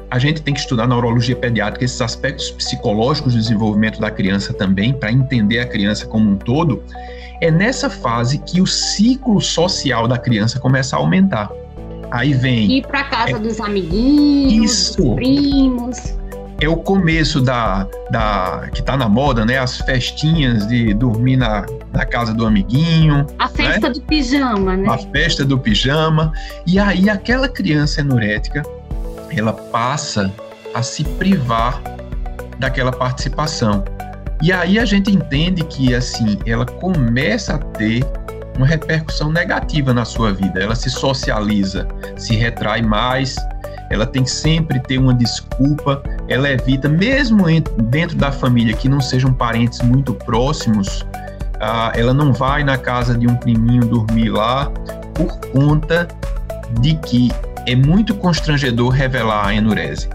a 0.10 0.20
gente 0.20 0.42
tem 0.42 0.54
que 0.54 0.60
estudar 0.60 0.88
na 0.88 0.96
urologia 0.96 1.36
pediátrica 1.36 1.84
esses 1.84 2.00
aspectos 2.00 2.52
psicológicos 2.52 3.34
do 3.34 3.40
desenvolvimento 3.40 4.00
da 4.00 4.12
criança 4.12 4.54
também, 4.54 4.94
para 4.94 5.12
entender 5.12 5.60
a 5.60 5.66
criança 5.66 6.06
como 6.06 6.30
um 6.30 6.36
todo. 6.36 6.84
É 7.42 7.50
nessa 7.50 7.90
fase 7.90 8.38
que 8.38 8.62
o 8.62 8.68
ciclo 8.68 9.42
social 9.42 10.08
da 10.08 10.18
criança 10.18 10.60
começa 10.60 10.96
a 10.96 11.00
aumentar. 11.00 11.52
Aí 12.12 12.34
vem. 12.34 12.72
Ir 12.72 12.86
para 12.86 13.04
casa 13.06 13.38
é, 13.38 13.40
dos 13.40 13.60
amiguinhos, 13.60 14.72
isso, 14.72 15.02
dos 15.02 15.16
primos. 15.16 16.23
É 16.64 16.70
o 16.70 16.78
começo 16.78 17.42
da, 17.42 17.86
da 18.10 18.70
que 18.74 18.80
está 18.80 18.96
na 18.96 19.10
moda, 19.10 19.46
né? 19.46 19.58
As 19.58 19.80
festinhas 19.80 20.66
de 20.66 20.94
dormir 20.94 21.36
na, 21.36 21.66
na 21.92 22.06
casa 22.06 22.34
do 22.34 22.46
amiguinho. 22.46 23.28
A 23.38 23.50
festa 23.50 23.90
né? 23.90 23.94
do 23.94 24.02
pijama, 24.02 24.78
né? 24.78 24.88
A 24.90 24.98
festa 24.98 25.44
do 25.44 25.60
pijama. 25.60 26.32
E 26.66 26.80
aí 26.80 27.10
aquela 27.10 27.50
criança 27.50 28.00
enurética 28.00 28.64
ela 29.30 29.52
passa 29.52 30.32
a 30.74 30.82
se 30.82 31.04
privar 31.04 31.82
daquela 32.60 32.94
participação. 32.94 33.84
E 34.42 34.50
aí 34.52 34.80
a 34.80 34.86
gente 34.86 35.12
entende 35.12 35.66
que 35.66 35.94
assim, 35.94 36.40
ela 36.46 36.66
começa 36.66 37.56
a 37.56 37.58
ter 37.58 38.06
uma 38.56 38.66
repercussão 38.66 39.32
negativa 39.32 39.94
na 39.94 40.06
sua 40.06 40.32
vida. 40.32 40.62
Ela 40.62 40.76
se 40.76 40.90
socializa, 40.90 41.88
se 42.16 42.38
retrai 42.38 42.82
mais, 42.82 43.36
ela 43.94 44.06
tem 44.06 44.26
sempre 44.26 44.80
ter 44.80 44.98
uma 44.98 45.14
desculpa, 45.14 46.02
ela 46.28 46.50
evita, 46.50 46.90
mesmo 46.90 47.46
dentro 47.84 48.18
da 48.18 48.32
família 48.32 48.76
que 48.76 48.90
não 48.90 49.00
sejam 49.00 49.32
parentes 49.32 49.82
muito 49.82 50.14
próximos, 50.14 51.06
ela 51.94 52.14
não 52.14 52.34
vai 52.34 52.64
na 52.64 52.78
casa 52.78 53.18
de 53.18 53.28
um 53.28 53.36
priminho 53.36 53.86
dormir 53.86 54.30
lá 54.30 54.72
por 55.14 55.38
conta 55.52 56.08
de 56.82 56.96
que 56.96 57.32
é 57.66 57.76
muito 57.76 58.16
constrangedor 58.16 58.90
revelar 58.90 59.48
a 59.48 59.54
enurese. 59.54 60.10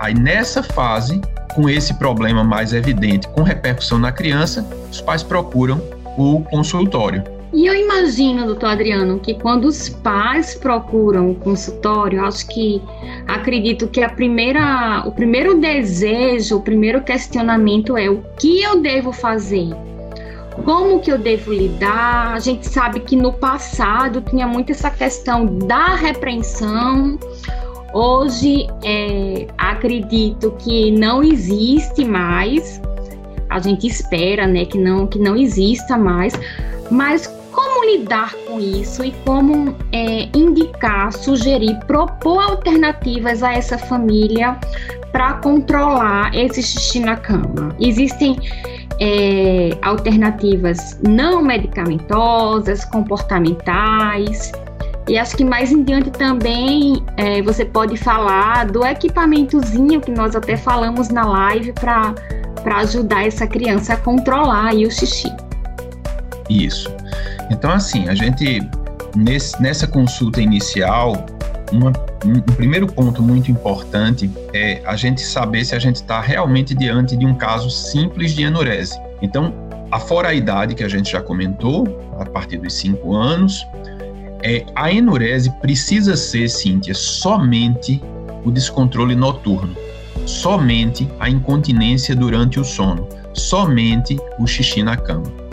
Aí 0.00 0.14
nessa 0.14 0.62
fase, 0.62 1.20
com 1.54 1.68
esse 1.68 1.94
problema 1.94 2.42
mais 2.42 2.72
evidente, 2.72 3.28
com 3.28 3.42
repercussão 3.42 3.98
na 3.98 4.10
criança, 4.10 4.66
os 4.90 5.00
pais 5.00 5.22
procuram 5.22 5.80
o 6.16 6.40
consultório. 6.44 7.22
E 7.54 7.66
eu 7.66 7.74
imagino, 7.74 8.46
doutor 8.46 8.70
Adriano, 8.70 9.20
que 9.20 9.34
quando 9.34 9.66
os 9.66 9.88
pais 9.88 10.56
procuram 10.56 11.30
o 11.30 11.36
consultório, 11.36 12.24
acho 12.24 12.48
que 12.48 12.82
acredito 13.28 13.86
que 13.86 14.02
a 14.02 14.08
primeira, 14.08 15.04
o 15.06 15.12
primeiro 15.12 15.60
desejo, 15.60 16.56
o 16.56 16.60
primeiro 16.60 17.00
questionamento 17.02 17.96
é 17.96 18.10
o 18.10 18.24
que 18.36 18.60
eu 18.60 18.80
devo 18.80 19.12
fazer? 19.12 19.68
como 20.64 21.00
que 21.00 21.10
eu 21.10 21.18
devo 21.18 21.52
lidar. 21.52 22.34
A 22.34 22.38
gente 22.38 22.68
sabe 22.68 23.00
que 23.00 23.16
no 23.16 23.32
passado 23.32 24.20
tinha 24.20 24.46
muito 24.46 24.70
essa 24.70 24.90
questão 24.90 25.46
da 25.46 25.94
repreensão. 25.96 27.18
Hoje 27.92 28.66
é, 28.84 29.46
acredito 29.58 30.52
que 30.58 30.90
não 30.92 31.22
existe 31.22 32.04
mais. 32.04 32.80
A 33.50 33.58
gente 33.58 33.86
espera, 33.86 34.46
né, 34.46 34.64
que 34.64 34.78
não 34.78 35.06
que 35.06 35.18
não 35.18 35.36
exista 35.36 35.96
mais. 35.98 36.34
Mas 36.90 37.26
como 37.54 37.84
lidar 37.84 38.34
com 38.46 38.58
isso 38.60 39.04
e 39.04 39.12
como 39.24 39.76
é, 39.92 40.28
indicar, 40.36 41.12
sugerir, 41.12 41.78
propor 41.86 42.42
alternativas 42.42 43.42
a 43.42 43.52
essa 43.54 43.78
família 43.78 44.58
para 45.12 45.34
controlar 45.34 46.34
esse 46.34 46.62
xixi 46.62 47.00
na 47.00 47.16
cama? 47.16 47.74
Existem 47.78 48.36
é, 49.00 49.70
alternativas 49.82 50.98
não 51.06 51.42
medicamentosas, 51.42 52.84
comportamentais. 52.84 54.52
E 55.06 55.18
acho 55.18 55.36
que 55.36 55.44
mais 55.44 55.70
em 55.70 55.82
diante 55.82 56.10
também 56.10 57.04
é, 57.16 57.42
você 57.42 57.64
pode 57.64 57.96
falar 57.96 58.66
do 58.66 58.84
equipamentozinho 58.84 60.00
que 60.00 60.10
nós 60.10 60.34
até 60.34 60.56
falamos 60.56 61.10
na 61.10 61.26
live 61.26 61.72
para 61.72 62.14
ajudar 62.78 63.26
essa 63.26 63.46
criança 63.46 63.94
a 63.94 63.96
controlar 63.98 64.68
aí 64.68 64.86
o 64.86 64.90
xixi. 64.90 65.30
Isso. 66.48 66.90
Então, 67.50 67.70
assim, 67.70 68.08
a 68.08 68.14
gente, 68.14 68.60
nesse, 69.16 69.60
nessa 69.60 69.86
consulta 69.86 70.40
inicial, 70.40 71.26
uma, 71.72 71.92
um, 72.24 72.38
um 72.38 72.54
primeiro 72.54 72.86
ponto 72.86 73.22
muito 73.22 73.50
importante 73.50 74.30
é 74.52 74.82
a 74.84 74.96
gente 74.96 75.20
saber 75.20 75.64
se 75.64 75.74
a 75.74 75.78
gente 75.78 75.96
está 75.96 76.20
realmente 76.20 76.74
diante 76.74 77.16
de 77.16 77.26
um 77.26 77.34
caso 77.34 77.70
simples 77.70 78.32
de 78.32 78.42
enurese. 78.42 78.98
Então, 79.20 79.52
afora 79.90 80.28
a 80.28 80.34
idade 80.34 80.74
que 80.74 80.84
a 80.84 80.88
gente 80.88 81.10
já 81.10 81.20
comentou, 81.20 81.84
a 82.18 82.24
partir 82.24 82.58
dos 82.58 82.74
5 82.74 83.14
anos, 83.14 83.66
é, 84.42 84.64
a 84.74 84.92
enurese 84.92 85.50
precisa 85.60 86.16
ser, 86.16 86.48
Cíntia, 86.48 86.94
somente 86.94 88.02
o 88.44 88.50
descontrole 88.50 89.14
noturno, 89.14 89.74
somente 90.26 91.08
a 91.18 91.30
incontinência 91.30 92.14
durante 92.14 92.60
o 92.60 92.64
sono, 92.64 93.08
somente 93.32 94.18
o 94.38 94.46
xixi 94.46 94.82
na 94.82 94.96
cama. 94.96 95.43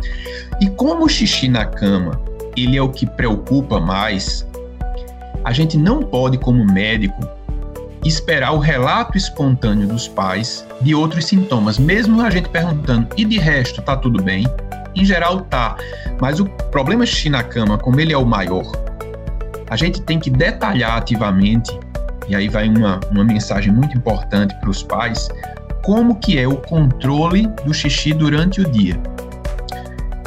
E 0.62 0.70
como 0.70 1.06
o 1.06 1.10
xixi 1.10 1.48
na 1.48 1.66
cama 1.66 2.22
ele 2.56 2.78
é 2.78 2.82
o 2.82 2.90
que 2.90 3.06
preocupa 3.06 3.80
mais, 3.80 4.48
a 5.44 5.52
gente 5.52 5.78
não 5.78 6.04
pode, 6.04 6.38
como 6.38 6.64
médico, 6.66 7.20
esperar 8.06 8.54
o 8.54 8.60
relato 8.60 9.18
espontâneo 9.18 9.88
dos 9.88 10.08
pais 10.08 10.66
de 10.82 10.94
outros 10.94 11.26
sintomas, 11.26 11.80
mesmo 11.80 12.22
a 12.22 12.30
gente 12.30 12.50
perguntando, 12.50 13.08
e 13.18 13.26
de 13.26 13.38
resto, 13.38 13.82
tá 13.82 13.96
tudo 13.96 14.22
bem? 14.22 14.46
Em 14.96 15.06
geral, 15.06 15.42
tá. 15.42 15.78
Mas 16.20 16.40
o 16.40 16.46
problema 16.72 17.06
xixi 17.06 17.30
na 17.30 17.44
cama, 17.44 17.78
como 17.78 18.00
ele 18.00 18.14
é 18.14 18.18
o 18.18 18.26
maior, 18.26 18.70
a 19.70 19.76
gente 19.76 20.02
tem 20.02 20.20
que 20.20 20.30
detalhar 20.30 20.98
ativamente, 20.98 21.72
e 22.28 22.36
aí 22.36 22.48
vai 22.48 22.68
uma, 22.68 23.00
uma 23.12 23.24
mensagem 23.24 23.72
muito 23.72 23.98
importante 23.98 24.54
para 24.60 24.70
os 24.70 24.84
pais, 24.84 25.30
como 25.84 26.16
que 26.16 26.38
é 26.38 26.48
o 26.48 26.58
controle 26.58 27.48
do 27.66 27.74
xixi 27.74 28.14
durante 28.14 28.62
o 28.62 28.70
dia. 28.70 29.00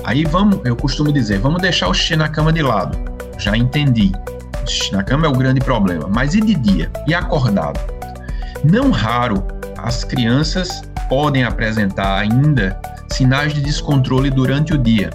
Aí 0.04 0.24
vamos, 0.24 0.60
eu 0.64 0.76
costumo 0.76 1.10
dizer, 1.10 1.38
vamos 1.38 1.62
deixar 1.62 1.88
o 1.88 1.94
xixi 1.94 2.16
na 2.16 2.28
cama 2.28 2.52
de 2.52 2.62
lado. 2.62 2.96
Já 3.38 3.56
entendi. 3.56 4.12
O 4.62 4.66
xixi 4.68 4.92
na 4.92 5.02
cama 5.02 5.26
é 5.26 5.28
o 5.28 5.32
grande 5.32 5.60
problema. 5.60 6.08
Mas 6.08 6.34
e 6.34 6.40
de 6.40 6.54
dia? 6.54 6.90
E 7.06 7.14
acordado? 7.14 7.80
Não 8.62 8.90
raro, 8.90 9.42
as 9.78 10.04
crianças 10.04 10.82
podem 11.08 11.44
apresentar 11.44 12.18
ainda 12.18 12.78
sinais 13.10 13.54
de 13.54 13.60
descontrole 13.60 14.30
durante 14.30 14.74
o 14.74 14.78
dia. 14.78 15.10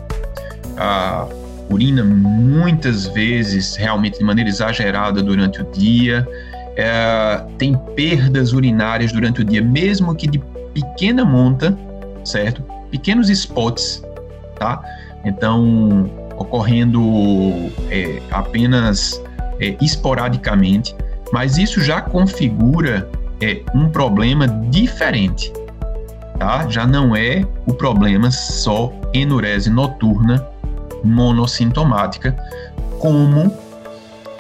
A 0.78 1.28
urina 1.70 2.04
muitas 2.04 3.06
vezes, 3.08 3.76
realmente 3.76 4.18
de 4.18 4.24
maneira 4.24 4.50
exagerada 4.50 5.22
durante 5.22 5.62
o 5.62 5.72
dia. 5.72 6.28
É, 6.76 7.44
tem 7.58 7.78
perdas 7.96 8.54
urinárias 8.54 9.12
durante 9.12 9.42
o 9.42 9.44
dia, 9.44 9.62
mesmo 9.62 10.16
que 10.16 10.28
de 10.28 10.40
pequena 10.74 11.26
monta, 11.26 11.78
certo? 12.24 12.64
Pequenos 12.90 13.30
spots 13.30 14.02
tá? 14.60 14.84
Então, 15.26 16.10
ocorrendo 16.38 17.02
é, 17.90 18.22
apenas 18.30 19.22
é, 19.60 19.76
esporadicamente, 19.82 20.96
mas 21.32 21.58
isso 21.58 21.82
já 21.82 22.02
configura 22.02 23.10
é, 23.42 23.62
um 23.74 23.90
problema 23.90 24.48
diferente, 24.48 25.52
tá? 26.38 26.68
Já 26.70 26.86
não 26.86 27.16
é 27.16 27.46
o 27.66 27.74
problema 27.74 28.30
só 28.32 28.92
enurese 29.14 29.70
noturna 29.70 30.46
monossintomática, 31.04 32.36
como 33.00 33.54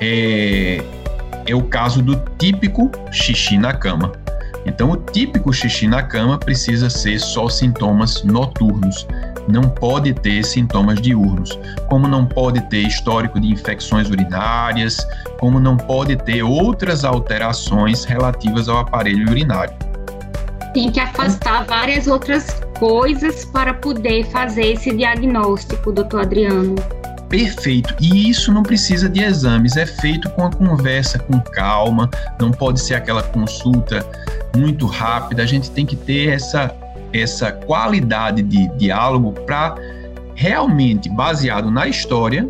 é, 0.01 0.83
é 1.45 1.55
o 1.55 1.63
caso 1.63 2.01
do 2.01 2.15
típico 2.37 2.91
xixi 3.11 3.57
na 3.57 3.73
cama. 3.73 4.11
Então, 4.65 4.91
o 4.91 4.97
típico 4.97 5.53
xixi 5.53 5.87
na 5.87 6.03
cama 6.03 6.37
precisa 6.37 6.89
ser 6.89 7.19
só 7.19 7.47
sintomas 7.47 8.23
noturnos 8.23 9.07
não 9.47 9.69
pode 9.69 10.13
ter 10.13 10.43
sintomas 10.43 11.01
diurnos, 11.01 11.57
como 11.87 12.07
não 12.07 12.25
pode 12.25 12.61
ter 12.69 12.81
histórico 12.81 13.39
de 13.39 13.51
infecções 13.51 14.09
urinárias, 14.09 14.97
como 15.39 15.59
não 15.59 15.77
pode 15.77 16.15
ter 16.17 16.43
outras 16.43 17.03
alterações 17.03 18.03
relativas 18.03 18.67
ao 18.67 18.79
aparelho 18.79 19.29
urinário. 19.29 19.73
Tem 20.73 20.91
que 20.91 20.99
afastar 20.99 21.65
várias 21.65 22.07
outras 22.07 22.61
coisas 22.77 23.45
para 23.45 23.73
poder 23.73 24.25
fazer 24.27 24.73
esse 24.73 24.95
diagnóstico, 24.95 25.91
doutor 25.91 26.21
Adriano. 26.21 26.75
Perfeito. 27.27 27.95
E 27.99 28.29
isso 28.29 28.51
não 28.51 28.63
precisa 28.63 29.07
de 29.07 29.23
exames, 29.23 29.77
é 29.77 29.85
feito 29.85 30.29
com 30.31 30.45
a 30.45 30.51
conversa 30.51 31.19
com 31.19 31.39
calma, 31.39 32.09
não 32.39 32.49
pode 32.49 32.81
ser 32.81 32.95
aquela 32.95 33.21
consulta 33.21 34.03
muito 34.55 34.87
rápida. 34.87 35.43
A 35.43 35.45
gente 35.45 35.69
tem 35.69 35.85
que 35.85 35.95
ter 35.95 36.29
essa 36.29 36.73
essa 37.13 37.51
qualidade 37.51 38.41
de 38.41 38.67
diálogo 38.77 39.31
para 39.45 39.75
realmente, 40.35 41.09
baseado 41.09 41.69
na 41.69 41.87
história, 41.87 42.47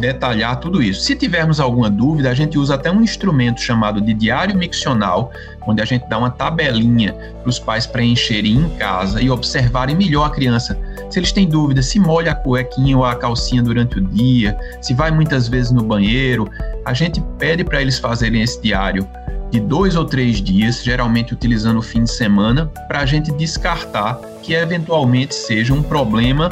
detalhar 0.00 0.58
tudo 0.58 0.82
isso. 0.82 1.02
Se 1.02 1.14
tivermos 1.14 1.60
alguma 1.60 1.90
dúvida, 1.90 2.30
a 2.30 2.34
gente 2.34 2.58
usa 2.58 2.74
até 2.74 2.90
um 2.90 3.02
instrumento 3.02 3.60
chamado 3.60 4.00
de 4.00 4.14
diário 4.14 4.56
miccional, 4.56 5.30
onde 5.66 5.82
a 5.82 5.84
gente 5.84 6.08
dá 6.08 6.18
uma 6.18 6.30
tabelinha 6.30 7.12
para 7.12 7.48
os 7.48 7.58
pais 7.58 7.86
preencherem 7.86 8.56
em 8.56 8.68
casa 8.70 9.20
e 9.22 9.30
observarem 9.30 9.94
melhor 9.94 10.24
a 10.24 10.30
criança. 10.30 10.76
Se 11.10 11.18
eles 11.18 11.32
têm 11.32 11.46
dúvida 11.46 11.82
se 11.82 12.00
molha 12.00 12.32
a 12.32 12.34
cuequinha 12.34 12.96
ou 12.96 13.04
a 13.04 13.14
calcinha 13.14 13.62
durante 13.62 13.98
o 13.98 14.00
dia, 14.00 14.58
se 14.80 14.94
vai 14.94 15.10
muitas 15.10 15.48
vezes 15.48 15.70
no 15.70 15.82
banheiro, 15.82 16.48
a 16.84 16.94
gente 16.94 17.20
pede 17.38 17.62
para 17.62 17.82
eles 17.82 17.98
fazerem 17.98 18.42
esse 18.42 18.60
diário 18.62 19.06
de 19.50 19.60
dois 19.60 19.96
ou 19.96 20.04
três 20.04 20.40
dias, 20.40 20.82
geralmente 20.82 21.34
utilizando 21.34 21.78
o 21.78 21.82
fim 21.82 22.04
de 22.04 22.12
semana, 22.12 22.66
para 22.86 23.00
a 23.00 23.06
gente 23.06 23.32
descartar 23.32 24.14
que 24.42 24.54
eventualmente 24.54 25.34
seja 25.34 25.74
um 25.74 25.82
problema 25.82 26.50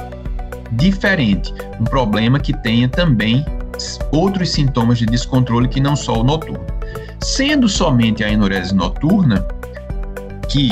diferente, 0.73 1.53
um 1.81 1.85
problema 1.85 2.39
que 2.39 2.53
tenha 2.53 2.89
também 2.89 3.45
outros 4.13 4.51
sintomas 4.51 4.99
de 4.99 5.07
descontrole 5.07 5.69
que 5.69 5.81
não 5.81 5.95
só 5.95 6.21
o 6.21 6.25
noturno. 6.25 6.67
Sendo 7.21 7.69
somente 7.69 8.25
a 8.25 8.31
enurese 8.31 8.75
noturna, 8.75 9.47
que 10.49 10.71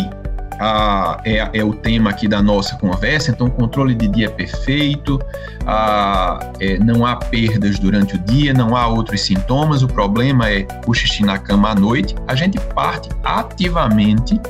é, 1.25 1.51
é, 1.53 1.64
o 1.64 1.75
tema 1.75 2.11
aqui 2.11 2.27
da 2.27 2.42
nossa 2.42 2.77
conversa, 2.77 3.31
então 3.31 3.49
controle 3.51 3.95
de 3.95 4.09
dia 4.09 4.31
perfeito, 4.31 5.21
ah, 5.66 6.38
é, 6.61 6.79
não 6.79 7.05
há 7.05 7.16
perdas 7.16 7.79
durante 7.79 8.16
o 8.16 8.19
dia, 8.19 8.55
não 8.55 8.77
há 8.77 8.87
outros 8.87 9.21
sintomas, 9.23 9.83
o 9.83 9.88
problema 9.88 10.51
é 10.51 10.66
o 10.87 10.95
xixi 10.95 11.25
na 11.25 11.38
cama 11.38 11.71
à 11.71 11.75
noite, 11.75 12.14
a 12.27 12.35
gente 12.35 12.59
parte 12.75 13.09
ativamente, 13.23 14.40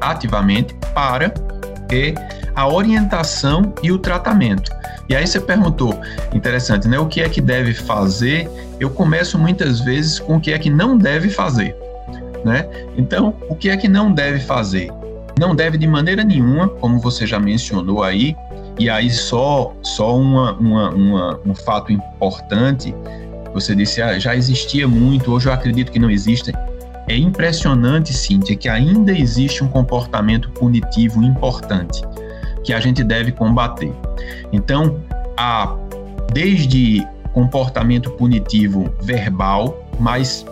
ativamente 0.00 0.74
para 0.94 1.32
é, 1.90 2.14
a 2.54 2.68
orientação 2.68 3.74
e 3.82 3.92
o 3.92 3.98
tratamento. 3.98 4.70
E 5.08 5.16
aí 5.16 5.26
você 5.26 5.40
perguntou, 5.40 6.00
interessante, 6.32 6.86
né? 6.86 6.96
O 6.96 7.06
que 7.06 7.20
é 7.20 7.28
que 7.28 7.40
deve 7.40 7.74
fazer? 7.74 8.48
Eu 8.78 8.90
começo 8.90 9.36
muitas 9.36 9.80
vezes 9.80 10.20
com 10.20 10.36
o 10.36 10.40
que 10.40 10.52
é 10.52 10.58
que 10.58 10.70
não 10.70 10.96
deve 10.96 11.28
fazer, 11.28 11.76
né? 12.44 12.64
Então, 12.96 13.34
o 13.48 13.56
que 13.56 13.70
é 13.70 13.76
que 13.76 13.88
não 13.88 14.12
deve 14.12 14.38
fazer? 14.38 14.88
Não 15.40 15.54
deve 15.54 15.78
de 15.78 15.86
maneira 15.86 16.22
nenhuma, 16.22 16.68
como 16.68 17.00
você 17.00 17.26
já 17.26 17.40
mencionou 17.40 18.02
aí, 18.02 18.36
e 18.78 18.90
aí 18.90 19.08
só, 19.08 19.74
só 19.82 20.14
uma, 20.14 20.52
uma, 20.52 20.90
uma, 20.90 21.40
um 21.46 21.54
fato 21.54 21.90
importante, 21.90 22.94
você 23.54 23.74
disse, 23.74 24.02
ah, 24.02 24.18
já 24.18 24.36
existia 24.36 24.86
muito, 24.86 25.32
hoje 25.32 25.48
eu 25.48 25.52
acredito 25.54 25.90
que 25.90 25.98
não 25.98 26.10
existe. 26.10 26.52
É 27.08 27.16
impressionante, 27.16 28.12
Cíntia, 28.12 28.54
que 28.54 28.68
ainda 28.68 29.12
existe 29.12 29.64
um 29.64 29.68
comportamento 29.68 30.50
punitivo 30.50 31.24
importante 31.24 32.02
que 32.62 32.74
a 32.74 32.78
gente 32.78 33.02
deve 33.02 33.32
combater. 33.32 33.94
Então, 34.52 35.00
há 35.38 35.74
desde 36.34 37.02
comportamento 37.32 38.10
punitivo 38.10 38.94
verbal, 39.00 39.88
mas 39.98 40.44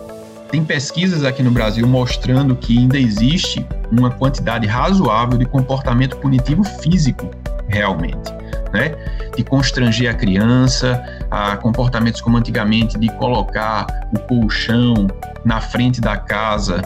tem 0.51 0.63
pesquisas 0.63 1.23
aqui 1.23 1.43
no 1.43 1.51
Brasil 1.51 1.87
mostrando 1.87 2.55
que 2.55 2.77
ainda 2.77 2.97
existe 2.97 3.65
uma 3.91 4.09
quantidade 4.09 4.67
razoável 4.67 5.37
de 5.37 5.45
comportamento 5.45 6.17
punitivo 6.17 6.63
físico, 6.63 7.29
realmente. 7.67 8.31
Né? 8.73 8.95
De 9.35 9.43
constranger 9.43 10.09
a 10.09 10.13
criança, 10.13 11.01
a 11.31 11.57
comportamentos 11.57 12.21
como 12.21 12.37
antigamente 12.37 12.97
de 12.97 13.09
colocar 13.13 13.87
o 14.13 14.19
colchão 14.19 15.07
na 15.45 15.61
frente 15.61 16.01
da 16.01 16.17
casa 16.17 16.81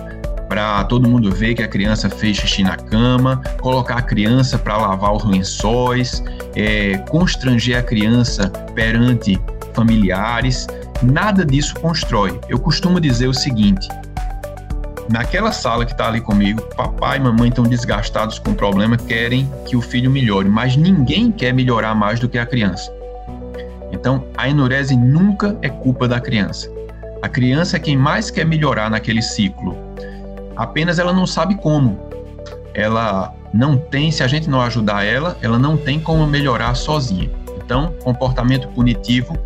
para 0.47 0.83
todo 0.83 1.09
mundo 1.09 1.31
ver 1.31 1.55
que 1.55 1.63
a 1.63 1.67
criança 1.67 2.09
fez 2.09 2.37
xixi 2.37 2.63
na 2.63 2.77
cama, 2.77 3.41
colocar 3.59 3.95
a 3.95 4.01
criança 4.01 4.57
para 4.57 4.77
lavar 4.77 5.13
os 5.13 5.23
lençóis, 5.23 6.23
é, 6.55 6.97
constranger 7.09 7.79
a 7.79 7.81
criança 7.81 8.49
perante 8.75 9.41
familiares. 9.73 10.67
Nada 11.01 11.45
disso 11.45 11.75
constrói. 11.75 12.39
Eu 12.47 12.59
costumo 12.59 12.99
dizer 12.99 13.27
o 13.27 13.33
seguinte: 13.33 13.87
naquela 15.09 15.51
sala 15.51 15.85
que 15.85 15.91
está 15.91 16.07
ali 16.07 16.21
comigo, 16.21 16.61
papai 16.75 17.17
e 17.17 17.21
mamãe 17.21 17.49
estão 17.49 17.63
desgastados 17.63 18.39
com 18.39 18.51
o 18.51 18.55
problema, 18.55 18.97
querem 18.97 19.49
que 19.65 19.75
o 19.75 19.81
filho 19.81 20.09
melhore, 20.09 20.47
mas 20.47 20.75
ninguém 20.75 21.31
quer 21.31 21.53
melhorar 21.53 21.95
mais 21.95 22.19
do 22.19 22.29
que 22.29 22.37
a 22.37 22.45
criança. 22.45 22.91
Então, 23.91 24.25
a 24.35 24.49
enurese 24.49 24.95
nunca 24.95 25.57
é 25.61 25.69
culpa 25.69 26.07
da 26.07 26.19
criança. 26.19 26.69
A 27.21 27.29
criança 27.29 27.77
é 27.77 27.79
quem 27.79 27.95
mais 27.95 28.29
quer 28.29 28.45
melhorar 28.45 28.89
naquele 28.89 29.21
ciclo. 29.21 29.77
Apenas 30.55 30.99
ela 30.99 31.13
não 31.13 31.25
sabe 31.25 31.55
como. 31.55 31.97
Ela 32.73 33.33
não 33.53 33.77
tem, 33.77 34.11
se 34.11 34.23
a 34.23 34.27
gente 34.27 34.49
não 34.49 34.61
ajudar 34.61 35.05
ela, 35.05 35.37
ela 35.41 35.59
não 35.59 35.77
tem 35.77 35.99
como 35.99 36.25
melhorar 36.25 36.73
sozinha. 36.75 37.29
Então, 37.63 37.93
comportamento 38.03 38.67
punitivo, 38.69 39.37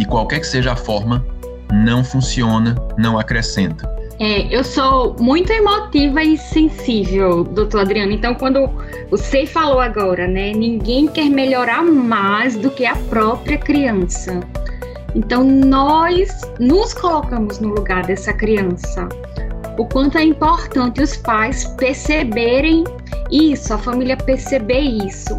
de 0.00 0.06
qualquer 0.06 0.40
que 0.40 0.46
seja 0.46 0.72
a 0.72 0.76
forma, 0.76 1.22
não 1.70 2.02
funciona, 2.02 2.74
não 2.96 3.18
acrescenta. 3.18 3.86
É, 4.18 4.54
eu 4.54 4.64
sou 4.64 5.14
muito 5.20 5.52
emotiva 5.52 6.22
e 6.22 6.38
sensível, 6.38 7.44
doutor 7.44 7.82
Adriano. 7.82 8.10
Então, 8.10 8.34
quando 8.34 8.66
você 9.10 9.44
falou 9.44 9.78
agora, 9.78 10.26
né? 10.26 10.52
Ninguém 10.52 11.06
quer 11.06 11.28
melhorar 11.28 11.82
mais 11.82 12.56
do 12.56 12.70
que 12.70 12.86
a 12.86 12.96
própria 13.10 13.58
criança. 13.58 14.40
Então, 15.14 15.44
nós 15.44 16.30
nos 16.58 16.94
colocamos 16.94 17.60
no 17.60 17.68
lugar 17.68 18.06
dessa 18.06 18.32
criança. 18.32 19.06
O 19.78 19.84
quanto 19.84 20.16
é 20.16 20.24
importante 20.24 21.02
os 21.02 21.16
pais 21.18 21.64
perceberem 21.78 22.84
isso, 23.30 23.74
a 23.74 23.78
família 23.78 24.16
perceber 24.16 24.80
isso. 24.80 25.36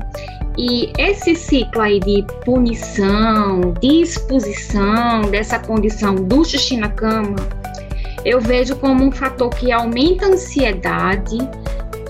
E 0.58 0.92
esse 0.98 1.36
ciclo 1.36 1.82
aí 1.82 2.00
de 2.00 2.26
punição, 2.44 3.74
de 3.80 4.02
exposição 4.02 5.22
dessa 5.32 5.58
condição 5.60 6.16
do 6.16 6.44
xixi 6.44 6.78
na 6.78 6.90
cama, 6.90 7.36
eu 8.26 8.40
vejo 8.40 8.76
como 8.76 9.04
um 9.04 9.12
fator 9.12 9.50
que 9.50 9.72
aumenta 9.72 10.26
a 10.26 10.30
ansiedade 10.30 11.38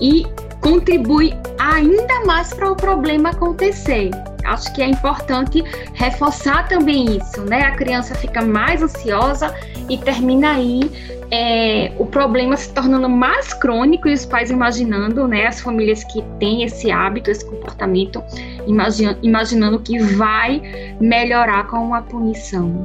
e 0.00 0.26
contribui 0.60 1.32
ainda 1.58 2.24
mais 2.24 2.52
para 2.52 2.70
o 2.70 2.76
problema 2.76 3.30
acontecer. 3.30 4.10
Acho 4.44 4.72
que 4.74 4.82
é 4.82 4.86
importante 4.86 5.62
reforçar 5.94 6.68
também 6.68 7.16
isso, 7.16 7.42
né? 7.42 7.62
A 7.62 7.72
criança 7.72 8.14
fica 8.14 8.42
mais 8.42 8.82
ansiosa 8.82 9.54
e 9.88 9.98
termina 9.98 10.52
aí 10.52 10.90
é, 11.30 11.92
o 11.98 12.04
problema 12.04 12.56
se 12.56 12.72
tornando 12.74 13.08
mais 13.08 13.54
crônico 13.54 14.06
e 14.06 14.12
os 14.12 14.26
pais 14.26 14.50
imaginando, 14.50 15.26
né? 15.26 15.46
As 15.46 15.60
famílias 15.60 16.04
que 16.04 16.22
têm 16.38 16.62
esse 16.62 16.90
hábito, 16.90 17.30
esse 17.30 17.44
comportamento, 17.44 18.22
imagina, 18.66 19.18
imaginando 19.22 19.80
que 19.80 19.98
vai 19.98 20.60
melhorar 21.00 21.66
com 21.68 21.78
uma 21.78 22.02
punição. 22.02 22.84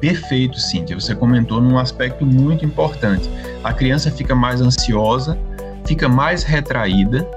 Perfeito, 0.00 0.58
Cíntia. 0.58 0.98
Você 0.98 1.14
comentou 1.14 1.60
num 1.60 1.78
aspecto 1.78 2.24
muito 2.24 2.64
importante. 2.64 3.28
A 3.62 3.74
criança 3.74 4.10
fica 4.10 4.34
mais 4.34 4.62
ansiosa, 4.62 5.38
fica 5.84 6.08
mais 6.08 6.42
retraída. 6.42 7.28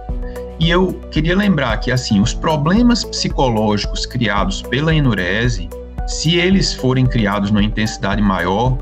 E 0.60 0.70
eu 0.70 0.94
queria 1.12 1.36
lembrar 1.36 1.78
que, 1.78 1.92
assim, 1.92 2.20
os 2.20 2.34
problemas 2.34 3.04
psicológicos 3.04 4.06
criados 4.06 4.62
pela 4.62 4.94
enurese, 4.94 5.70
se 6.08 6.36
eles 6.36 6.74
forem 6.74 7.06
criados 7.06 7.52
numa 7.52 7.63
intensidade 7.63 8.22
maior, 8.22 8.78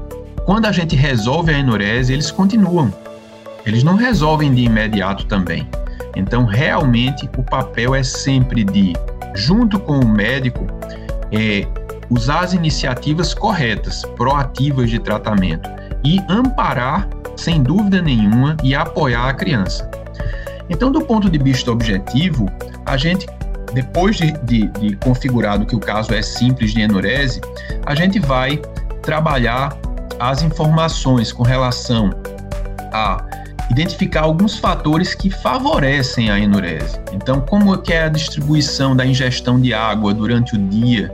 quando 0.46 0.66
a 0.66 0.72
gente 0.72 0.96
resolve 0.96 1.54
a 1.54 1.58
enurese, 1.58 2.14
eles 2.14 2.32
continuam. 2.32 2.94
Eles 3.66 3.84
não 3.84 3.96
resolvem 3.96 4.54
de 4.54 4.64
imediato 4.64 5.26
também. 5.26 5.68
Então, 6.16 6.46
realmente, 6.46 7.30
o 7.38 7.44
papel 7.44 7.96
é 7.96 8.04
sempre 8.04 8.64
de, 8.64 8.94
junto 9.36 9.80
com 9.80 10.00
o 10.00 10.08
médico, 10.08 10.68
é, 11.32 11.66
usar 12.10 12.42
as 12.42 12.54
iniciativas 12.54 13.34
corretas, 13.34 14.04
proativas 14.18 14.90
de 14.90 15.00
tratamento 15.00 15.70
e 16.04 16.20
amparar, 16.28 17.08
sem 17.38 17.64
dúvida 17.64 18.02
nenhuma, 18.02 18.58
e 18.64 18.76
apoiar 18.76 19.30
a 19.30 19.34
criança. 19.34 19.90
Então, 20.72 20.90
do 20.90 21.02
ponto 21.02 21.30
de 21.30 21.38
vista 21.38 21.70
objetivo, 21.70 22.50
a 22.86 22.96
gente, 22.96 23.28
depois 23.74 24.16
de, 24.16 24.32
de, 24.44 24.68
de 24.68 24.96
configurado 24.96 25.66
que 25.66 25.76
o 25.76 25.80
caso 25.80 26.14
é 26.14 26.22
simples 26.22 26.74
de 26.74 26.80
enurese, 26.80 27.42
a 27.86 27.94
gente 27.94 28.20
vai 28.20 28.58
trabalhar 29.04 29.78
as 30.18 30.42
informações 30.42 31.32
com 31.34 31.44
relação 31.44 32.10
a 32.94 33.24
identificar 33.70 34.22
alguns 34.22 34.58
fatores 34.58 35.14
que 35.14 35.30
favorecem 35.30 36.32
a 36.32 36.40
enurese. 36.40 37.00
Então, 37.12 37.42
como 37.42 37.76
é 37.76 37.94
é 37.94 38.04
a 38.04 38.10
distribuição 38.10 38.96
da 38.96 39.06
ingestão 39.06 39.60
de 39.60 39.74
água 39.74 40.14
durante 40.14 40.56
o 40.56 40.58
dia, 40.58 41.12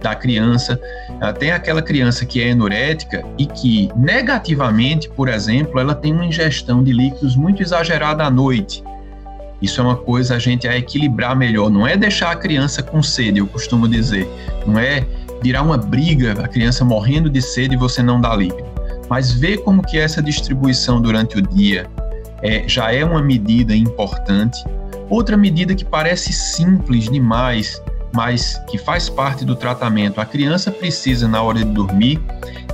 da 0.00 0.14
criança. 0.14 0.80
Ah, 1.20 1.32
tem 1.32 1.50
aquela 1.50 1.82
criança 1.82 2.24
que 2.24 2.40
é 2.40 2.48
enurética 2.48 3.22
e 3.36 3.44
que, 3.44 3.90
negativamente, 3.94 5.08
por 5.10 5.28
exemplo, 5.28 5.78
ela 5.78 5.94
tem 5.94 6.12
uma 6.12 6.24
ingestão 6.24 6.82
de 6.82 6.92
líquidos 6.92 7.36
muito 7.36 7.62
exagerada 7.62 8.24
à 8.24 8.30
noite. 8.30 8.82
Isso 9.60 9.80
é 9.80 9.84
uma 9.84 9.96
coisa 9.96 10.36
a 10.36 10.38
gente 10.38 10.66
a 10.66 10.76
equilibrar 10.76 11.36
melhor. 11.36 11.70
Não 11.70 11.86
é 11.86 11.96
deixar 11.96 12.30
a 12.30 12.36
criança 12.36 12.82
com 12.82 13.02
sede, 13.02 13.40
eu 13.40 13.46
costumo 13.46 13.86
dizer. 13.86 14.28
Não 14.66 14.78
é 14.78 15.06
virar 15.42 15.62
uma 15.62 15.76
briga, 15.76 16.32
a 16.42 16.48
criança 16.48 16.84
morrendo 16.84 17.28
de 17.28 17.42
sede 17.42 17.74
e 17.74 17.78
você 17.78 18.02
não 18.02 18.20
dá 18.20 18.34
líquido. 18.34 18.68
Mas 19.08 19.32
ver 19.32 19.58
como 19.58 19.82
que 19.82 19.98
essa 19.98 20.22
distribuição 20.22 21.00
durante 21.00 21.38
o 21.38 21.42
dia 21.42 21.86
é, 22.42 22.66
já 22.66 22.92
é 22.92 23.04
uma 23.04 23.22
medida 23.22 23.74
importante. 23.74 24.64
Outra 25.08 25.36
medida 25.36 25.74
que 25.74 25.84
parece 25.84 26.32
simples 26.32 27.10
demais, 27.10 27.82
mas 28.14 28.60
que 28.68 28.78
faz 28.78 29.08
parte 29.08 29.44
do 29.44 29.54
tratamento. 29.54 30.20
A 30.20 30.24
criança 30.24 30.70
precisa, 30.70 31.28
na 31.28 31.42
hora 31.42 31.58
de 31.58 31.64
dormir, 31.64 32.20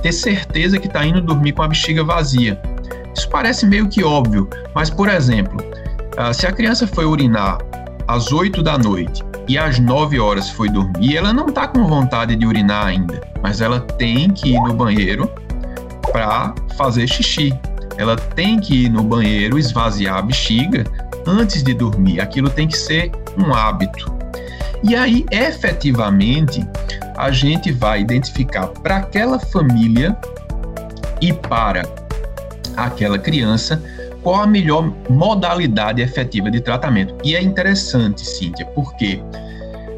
ter 0.01 0.11
certeza 0.11 0.79
que 0.79 0.87
está 0.87 1.05
indo 1.05 1.21
dormir 1.21 1.53
com 1.53 1.63
a 1.63 1.67
bexiga 1.67 2.03
vazia. 2.03 2.59
Isso 3.15 3.27
parece 3.29 3.65
meio 3.65 3.89
que 3.89 4.03
óbvio, 4.03 4.47
mas, 4.75 4.89
por 4.89 5.09
exemplo, 5.09 5.63
ah, 6.17 6.33
se 6.33 6.47
a 6.47 6.51
criança 6.51 6.87
foi 6.87 7.05
urinar 7.05 7.59
às 8.07 8.31
8 8.31 8.63
da 8.63 8.77
noite 8.77 9.23
e 9.47 9.57
às 9.57 9.79
9 9.79 10.19
horas 10.19 10.49
foi 10.49 10.67
dormir, 10.67 11.15
ela 11.15 11.31
não 11.31 11.47
está 11.47 11.67
com 11.67 11.85
vontade 11.85 12.35
de 12.35 12.45
urinar 12.45 12.87
ainda, 12.87 13.21
mas 13.41 13.61
ela 13.61 13.79
tem 13.79 14.29
que 14.31 14.49
ir 14.49 14.59
no 14.59 14.73
banheiro 14.73 15.31
para 16.11 16.53
fazer 16.75 17.07
xixi. 17.07 17.53
Ela 17.97 18.15
tem 18.15 18.59
que 18.59 18.85
ir 18.85 18.89
no 18.89 19.03
banheiro 19.03 19.57
esvaziar 19.57 20.17
a 20.17 20.21
bexiga 20.21 20.83
antes 21.25 21.63
de 21.63 21.73
dormir. 21.73 22.19
Aquilo 22.19 22.49
tem 22.49 22.67
que 22.67 22.77
ser 22.77 23.11
um 23.37 23.53
hábito. 23.53 24.11
E 24.83 24.95
aí, 24.95 25.25
efetivamente, 25.31 26.65
a 27.17 27.31
gente 27.31 27.71
vai 27.71 28.01
identificar 28.01 28.67
para 28.67 28.97
aquela 28.97 29.39
família 29.39 30.17
e 31.21 31.33
para 31.33 31.83
aquela 32.75 33.17
criança 33.17 33.81
qual 34.27 34.41
a 34.41 34.45
melhor 34.45 34.93
modalidade 35.09 36.01
efetiva 36.01 36.51
de 36.51 36.59
tratamento. 36.59 37.15
E 37.23 37.33
é 37.33 37.41
interessante, 37.41 38.25
Cíntia, 38.25 38.65
porque 38.75 39.21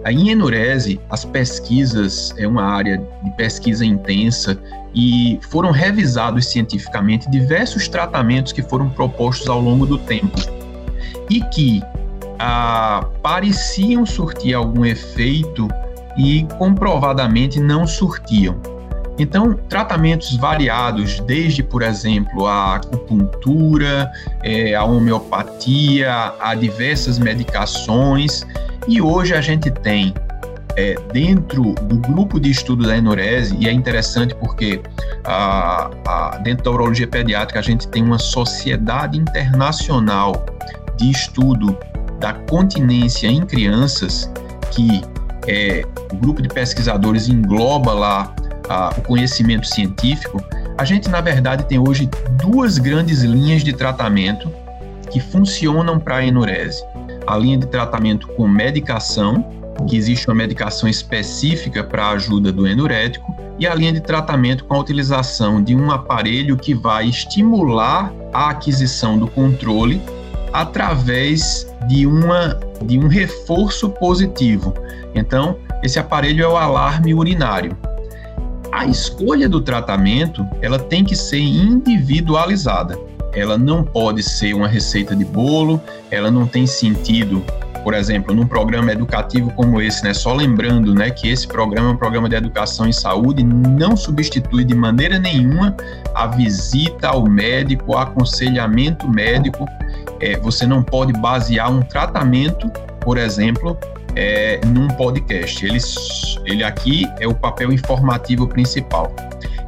em 0.05 0.29
enurese, 0.29 0.99
as 1.09 1.25
pesquisas 1.25 2.31
é 2.37 2.47
uma 2.47 2.61
área 2.61 2.99
de 3.23 3.31
pesquisa 3.31 3.83
intensa 3.83 4.55
e 4.93 5.39
foram 5.49 5.71
revisados 5.71 6.45
cientificamente 6.45 7.27
diversos 7.31 7.87
tratamentos 7.87 8.53
que 8.53 8.61
foram 8.61 8.87
propostos 8.91 9.49
ao 9.49 9.59
longo 9.59 9.87
do 9.87 9.97
tempo 9.97 10.37
e 11.27 11.41
que 11.45 11.81
ah, 12.37 13.03
pareciam 13.23 14.05
surtir 14.05 14.53
algum 14.53 14.85
efeito 14.85 15.67
e 16.15 16.45
comprovadamente 16.59 17.59
não 17.59 17.87
surtiam. 17.87 18.61
Então, 19.19 19.53
tratamentos 19.53 20.37
variados, 20.37 21.19
desde, 21.19 21.61
por 21.61 21.81
exemplo, 21.81 22.47
a 22.47 22.75
acupuntura, 22.75 24.09
é, 24.41 24.73
a 24.73 24.85
homeopatia, 24.85 26.33
a 26.39 26.55
diversas 26.55 27.19
medicações, 27.19 28.47
e 28.87 29.01
hoje 29.01 29.35
a 29.35 29.41
gente 29.41 29.69
tem 29.69 30.13
é, 30.77 30.95
dentro 31.11 31.73
do 31.73 31.97
grupo 31.97 32.39
de 32.39 32.49
estudo 32.49 32.87
da 32.87 32.95
enurese, 32.95 33.57
e 33.59 33.67
é 33.67 33.73
interessante 33.73 34.33
porque 34.35 34.81
a, 35.25 35.91
a, 36.07 36.37
dentro 36.37 36.63
da 36.63 36.71
urologia 36.71 37.07
pediátrica 37.07 37.59
a 37.59 37.63
gente 37.63 37.89
tem 37.89 38.01
uma 38.01 38.17
sociedade 38.17 39.19
internacional 39.19 40.45
de 40.95 41.11
estudo 41.11 41.77
da 42.21 42.31
continência 42.33 43.27
em 43.27 43.41
crianças, 43.45 44.31
que 44.71 45.01
é, 45.45 45.83
o 46.13 46.15
grupo 46.15 46.41
de 46.41 46.47
pesquisadores 46.47 47.27
engloba 47.27 47.91
lá 47.91 48.33
a, 48.69 48.93
o 48.97 49.01
conhecimento 49.01 49.67
científico, 49.67 50.41
a 50.77 50.85
gente, 50.85 51.09
na 51.09 51.19
verdade, 51.19 51.65
tem 51.65 51.79
hoje 51.79 52.09
duas 52.41 52.77
grandes 52.77 53.21
linhas 53.23 53.63
de 53.63 53.73
tratamento 53.73 54.49
que 55.09 55.19
funcionam 55.19 55.99
para 55.99 56.17
a 56.17 56.25
enurese. 56.25 56.83
A 57.27 57.35
linha 57.35 57.57
de 57.57 57.67
tratamento 57.67 58.27
com 58.29 58.47
medicação, 58.47 59.45
que 59.87 59.97
existe 59.97 60.27
uma 60.27 60.35
medicação 60.35 60.87
específica 60.87 61.83
para 61.83 62.05
a 62.05 62.09
ajuda 62.11 62.51
do 62.51 62.67
enurético, 62.67 63.35
e 63.57 63.67
a 63.67 63.75
linha 63.75 63.91
de 63.91 63.99
tratamento 63.99 64.63
com 64.63 64.75
a 64.75 64.79
utilização 64.79 65.61
de 65.61 65.75
um 65.75 65.91
aparelho 65.91 66.55
que 66.55 66.73
vai 66.73 67.07
estimular 67.07 68.13
a 68.31 68.51
aquisição 68.51 69.17
do 69.17 69.27
controle 69.27 70.01
através 70.53 71.67
de, 71.87 72.07
uma, 72.07 72.57
de 72.83 72.97
um 72.97 73.07
reforço 73.07 73.89
positivo. 73.89 74.73
Então, 75.13 75.57
esse 75.83 75.99
aparelho 75.99 76.43
é 76.43 76.47
o 76.47 76.55
alarme 76.55 77.13
urinário. 77.13 77.77
A 78.79 78.85
escolha 78.85 79.49
do 79.49 79.59
tratamento, 79.59 80.47
ela 80.61 80.79
tem 80.79 81.03
que 81.03 81.13
ser 81.13 81.41
individualizada. 81.41 82.97
Ela 83.33 83.57
não 83.57 83.83
pode 83.83 84.23
ser 84.23 84.53
uma 84.53 84.69
receita 84.69 85.13
de 85.13 85.25
bolo, 85.25 85.81
ela 86.09 86.31
não 86.31 86.47
tem 86.47 86.65
sentido 86.65 87.43
por 87.83 87.93
exemplo, 87.93 88.35
num 88.35 88.45
programa 88.45 88.91
educativo 88.91 89.51
como 89.51 89.81
esse, 89.81 90.03
né, 90.03 90.13
só 90.13 90.33
lembrando, 90.33 90.93
né, 90.93 91.09
que 91.09 91.29
esse 91.29 91.47
programa 91.47 91.89
é 91.89 91.93
um 91.93 91.97
programa 91.97 92.27
de 92.27 92.35
educação 92.35 92.85
em 92.85 92.91
saúde, 92.91 93.41
não 93.41 93.95
substitui 93.95 94.65
de 94.65 94.75
maneira 94.75 95.17
nenhuma 95.17 95.75
a 96.13 96.27
visita 96.27 97.07
ao 97.07 97.25
médico, 97.25 97.93
o 97.93 97.97
aconselhamento 97.97 99.07
médico. 99.07 99.65
É, 100.19 100.37
você 100.37 100.67
não 100.67 100.83
pode 100.83 101.13
basear 101.13 101.71
um 101.71 101.81
tratamento, 101.81 102.69
por 102.99 103.17
exemplo, 103.17 103.77
é, 104.19 104.59
num 104.65 104.89
podcast. 104.89 105.65
Ele, 105.65 105.79
ele 106.45 106.63
aqui 106.63 107.09
é 107.21 107.27
o 107.27 107.33
papel 107.33 107.71
informativo 107.71 108.45
principal. 108.47 109.15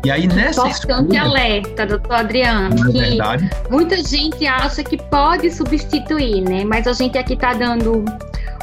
E 0.03 0.11
aí 0.11 0.27
nessa 0.27 0.67
Importante 0.67 1.15
escolha, 1.15 1.21
alerta, 1.21 1.85
doutor 1.85 2.15
Adriano, 2.15 2.75
é 2.75 2.91
que 2.91 2.99
verdade. 2.99 3.49
muita 3.69 4.03
gente 4.03 4.45
acha 4.45 4.83
que 4.83 4.97
pode 4.97 5.49
substituir, 5.51 6.41
né? 6.41 6.65
Mas 6.65 6.85
a 6.85 6.93
gente 6.93 7.17
aqui 7.17 7.33
está 7.33 7.53
dando 7.53 8.03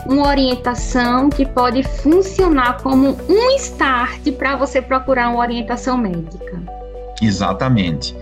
uma 0.05 0.29
orientação 0.29 1.31
que 1.31 1.47
pode 1.47 1.83
funcionar 1.83 2.83
como 2.83 3.17
um 3.29 3.57
start 3.57 4.31
para 4.33 4.57
você 4.57 4.83
procurar 4.83 5.31
uma 5.31 5.39
orientação 5.39 5.97
médica. 5.97 6.61
Exatamente. 7.23 8.15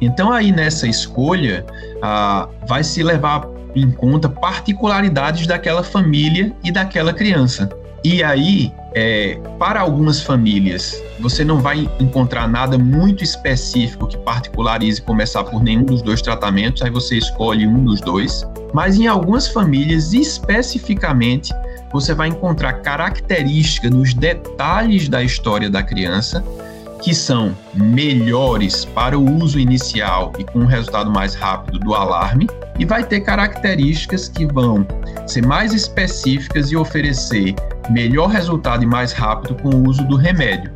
Então 0.00 0.32
aí 0.32 0.50
nessa 0.50 0.88
escolha 0.88 1.64
ah, 2.02 2.48
vai 2.66 2.82
se 2.82 3.02
levar 3.02 3.53
em 3.74 3.90
conta 3.90 4.28
particularidades 4.28 5.46
daquela 5.46 5.82
família 5.82 6.54
e 6.62 6.70
daquela 6.70 7.12
criança. 7.12 7.68
E 8.04 8.22
aí, 8.22 8.70
é, 8.94 9.40
para 9.58 9.80
algumas 9.80 10.20
famílias, 10.20 11.02
você 11.18 11.42
não 11.42 11.60
vai 11.60 11.88
encontrar 11.98 12.46
nada 12.46 12.76
muito 12.76 13.24
específico 13.24 14.06
que 14.06 14.18
particularize 14.18 15.00
começar 15.00 15.42
por 15.44 15.62
nenhum 15.62 15.84
dos 15.84 16.02
dois 16.02 16.20
tratamentos, 16.20 16.82
aí 16.82 16.90
você 16.90 17.16
escolhe 17.16 17.66
um 17.66 17.82
dos 17.82 18.02
dois. 18.02 18.46
Mas 18.74 18.98
em 18.98 19.06
algumas 19.06 19.48
famílias, 19.48 20.12
especificamente, 20.12 21.50
você 21.90 22.12
vai 22.12 22.28
encontrar 22.28 22.74
características 22.74 23.90
nos 23.90 24.12
detalhes 24.12 25.08
da 25.08 25.22
história 25.22 25.70
da 25.70 25.82
criança 25.82 26.44
que 27.00 27.14
são 27.14 27.56
melhores 27.74 28.84
para 28.84 29.18
o 29.18 29.42
uso 29.42 29.58
inicial 29.58 30.32
e 30.38 30.44
com 30.44 30.60
um 30.60 30.66
resultado 30.66 31.10
mais 31.10 31.34
rápido 31.34 31.78
do 31.78 31.94
alarme, 31.94 32.48
e 32.78 32.84
vai 32.84 33.04
ter 33.04 33.20
características 33.20 34.28
que 34.28 34.46
vão 34.46 34.86
ser 35.26 35.46
mais 35.46 35.72
específicas 35.72 36.70
e 36.70 36.76
oferecer 36.76 37.54
melhor 37.90 38.28
resultado 38.28 38.82
e 38.82 38.86
mais 38.86 39.12
rápido 39.12 39.54
com 39.56 39.70
o 39.70 39.88
uso 39.88 40.04
do 40.06 40.16
remédio. 40.16 40.72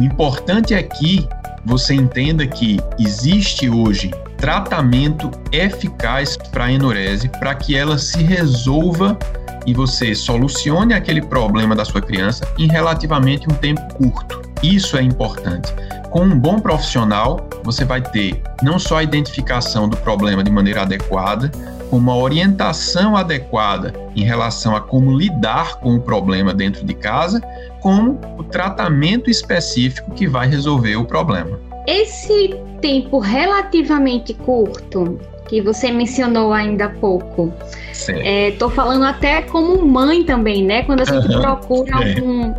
O 0.00 0.02
importante 0.02 0.74
é 0.74 0.82
que 0.82 1.28
você 1.64 1.94
entenda 1.94 2.46
que 2.46 2.78
existe 2.98 3.68
hoje 3.68 4.10
tratamento 4.42 5.30
eficaz 5.52 6.36
para 6.36 6.64
a 6.64 6.72
enurese 6.72 7.28
para 7.28 7.54
que 7.54 7.76
ela 7.76 7.96
se 7.96 8.24
resolva 8.24 9.16
e 9.64 9.72
você 9.72 10.16
solucione 10.16 10.94
aquele 10.94 11.22
problema 11.22 11.76
da 11.76 11.84
sua 11.84 12.02
criança 12.02 12.44
em 12.58 12.66
relativamente 12.66 13.48
um 13.48 13.54
tempo 13.54 13.80
curto. 13.94 14.42
Isso 14.60 14.96
é 14.96 15.02
importante. 15.02 15.72
Com 16.10 16.22
um 16.22 16.36
bom 16.36 16.58
profissional, 16.58 17.48
você 17.62 17.84
vai 17.84 18.02
ter 18.02 18.42
não 18.64 18.80
só 18.80 18.96
a 18.96 19.04
identificação 19.04 19.88
do 19.88 19.96
problema 19.96 20.42
de 20.42 20.50
maneira 20.50 20.82
adequada, 20.82 21.48
como 21.88 22.10
uma 22.10 22.16
orientação 22.16 23.16
adequada 23.16 23.94
em 24.16 24.24
relação 24.24 24.74
a 24.74 24.80
como 24.80 25.16
lidar 25.16 25.76
com 25.76 25.94
o 25.94 26.00
problema 26.00 26.52
dentro 26.52 26.84
de 26.84 26.94
casa, 26.94 27.40
como 27.80 28.18
o 28.36 28.42
tratamento 28.42 29.30
específico 29.30 30.10
que 30.10 30.26
vai 30.26 30.48
resolver 30.48 30.96
o 30.96 31.04
problema. 31.04 31.71
Esse 31.86 32.54
tempo 32.80 33.18
relativamente 33.18 34.34
curto 34.34 35.18
que 35.48 35.60
você 35.60 35.90
mencionou 35.90 36.52
ainda 36.52 36.86
há 36.86 36.88
pouco, 36.88 37.52
estou 37.92 38.68
é, 38.68 38.72
falando 38.72 39.04
até 39.04 39.42
como 39.42 39.84
mãe 39.84 40.24
também, 40.24 40.64
né? 40.64 40.82
Quando 40.84 41.00
a 41.00 41.04
gente 41.04 41.34
uhum, 41.34 41.40
procura 41.40 41.96
algum, 41.96 42.54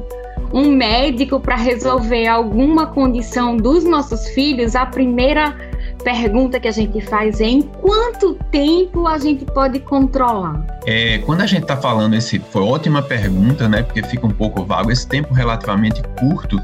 um 0.54 0.72
médico 0.72 1.40
para 1.40 1.56
resolver 1.56 2.28
alguma 2.28 2.88
condição 2.88 3.58
dos 3.58 3.84
nossos 3.84 4.28
filhos, 4.30 4.76
a 4.76 4.86
primeira 4.86 5.56
pergunta 6.04 6.60
que 6.60 6.68
a 6.68 6.72
gente 6.72 7.02
faz 7.02 7.40
é 7.40 7.46
em 7.46 7.62
quanto 7.62 8.36
tempo 8.52 9.08
a 9.08 9.18
gente 9.18 9.46
pode 9.46 9.80
controlar? 9.80 10.66
É, 10.86 11.20
quando 11.20 11.42
a 11.42 11.46
gente 11.46 11.64
está 11.64 11.78
falando 11.78 12.14
esse, 12.16 12.40
foi 12.40 12.62
ótima 12.64 13.02
pergunta, 13.02 13.68
né? 13.68 13.84
Porque 13.84 14.04
fica 14.04 14.28
um 14.28 14.32
pouco 14.32 14.64
vago 14.66 14.92
esse 14.92 15.08
tempo 15.08 15.34
relativamente 15.34 16.02
curto, 16.20 16.60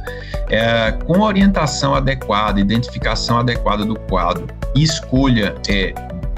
é, 0.50 0.92
com 1.06 1.20
orientação 1.20 1.96
adequada, 1.96 2.60
identificação 2.60 3.40
adequada 3.40 3.86
do 3.86 3.98
quadro 4.00 4.48
e 4.76 4.84
escolha 4.84 5.56
é, 5.68 5.94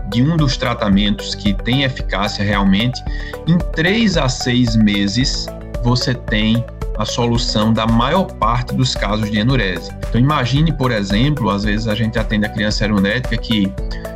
de 0.10 0.22
um 0.22 0.36
dos 0.36 0.58
tratamentos 0.58 1.34
que 1.34 1.54
tem 1.54 1.84
eficácia 1.84 2.44
realmente, 2.44 3.02
em 3.48 3.58
três 3.74 4.18
a 4.18 4.28
seis 4.28 4.76
meses 4.76 5.48
você 5.84 6.14
tem 6.14 6.64
a 7.02 7.06
solução 7.06 7.74
da 7.74 7.88
maior 7.88 8.26
parte 8.26 8.76
dos 8.76 8.94
casos 8.94 9.30
de 9.32 9.40
enurese. 9.40 9.92
Então 10.08 10.22
imagine, 10.22 10.72
por 10.72 10.92
exemplo, 10.92 11.50
às 11.50 11.64
vezes 11.64 11.88
a 11.88 11.96
gente 11.96 12.20
atende 12.20 12.46
a 12.46 12.50
criança 12.50 12.86
erunética 12.86 13.36
que 13.38 13.72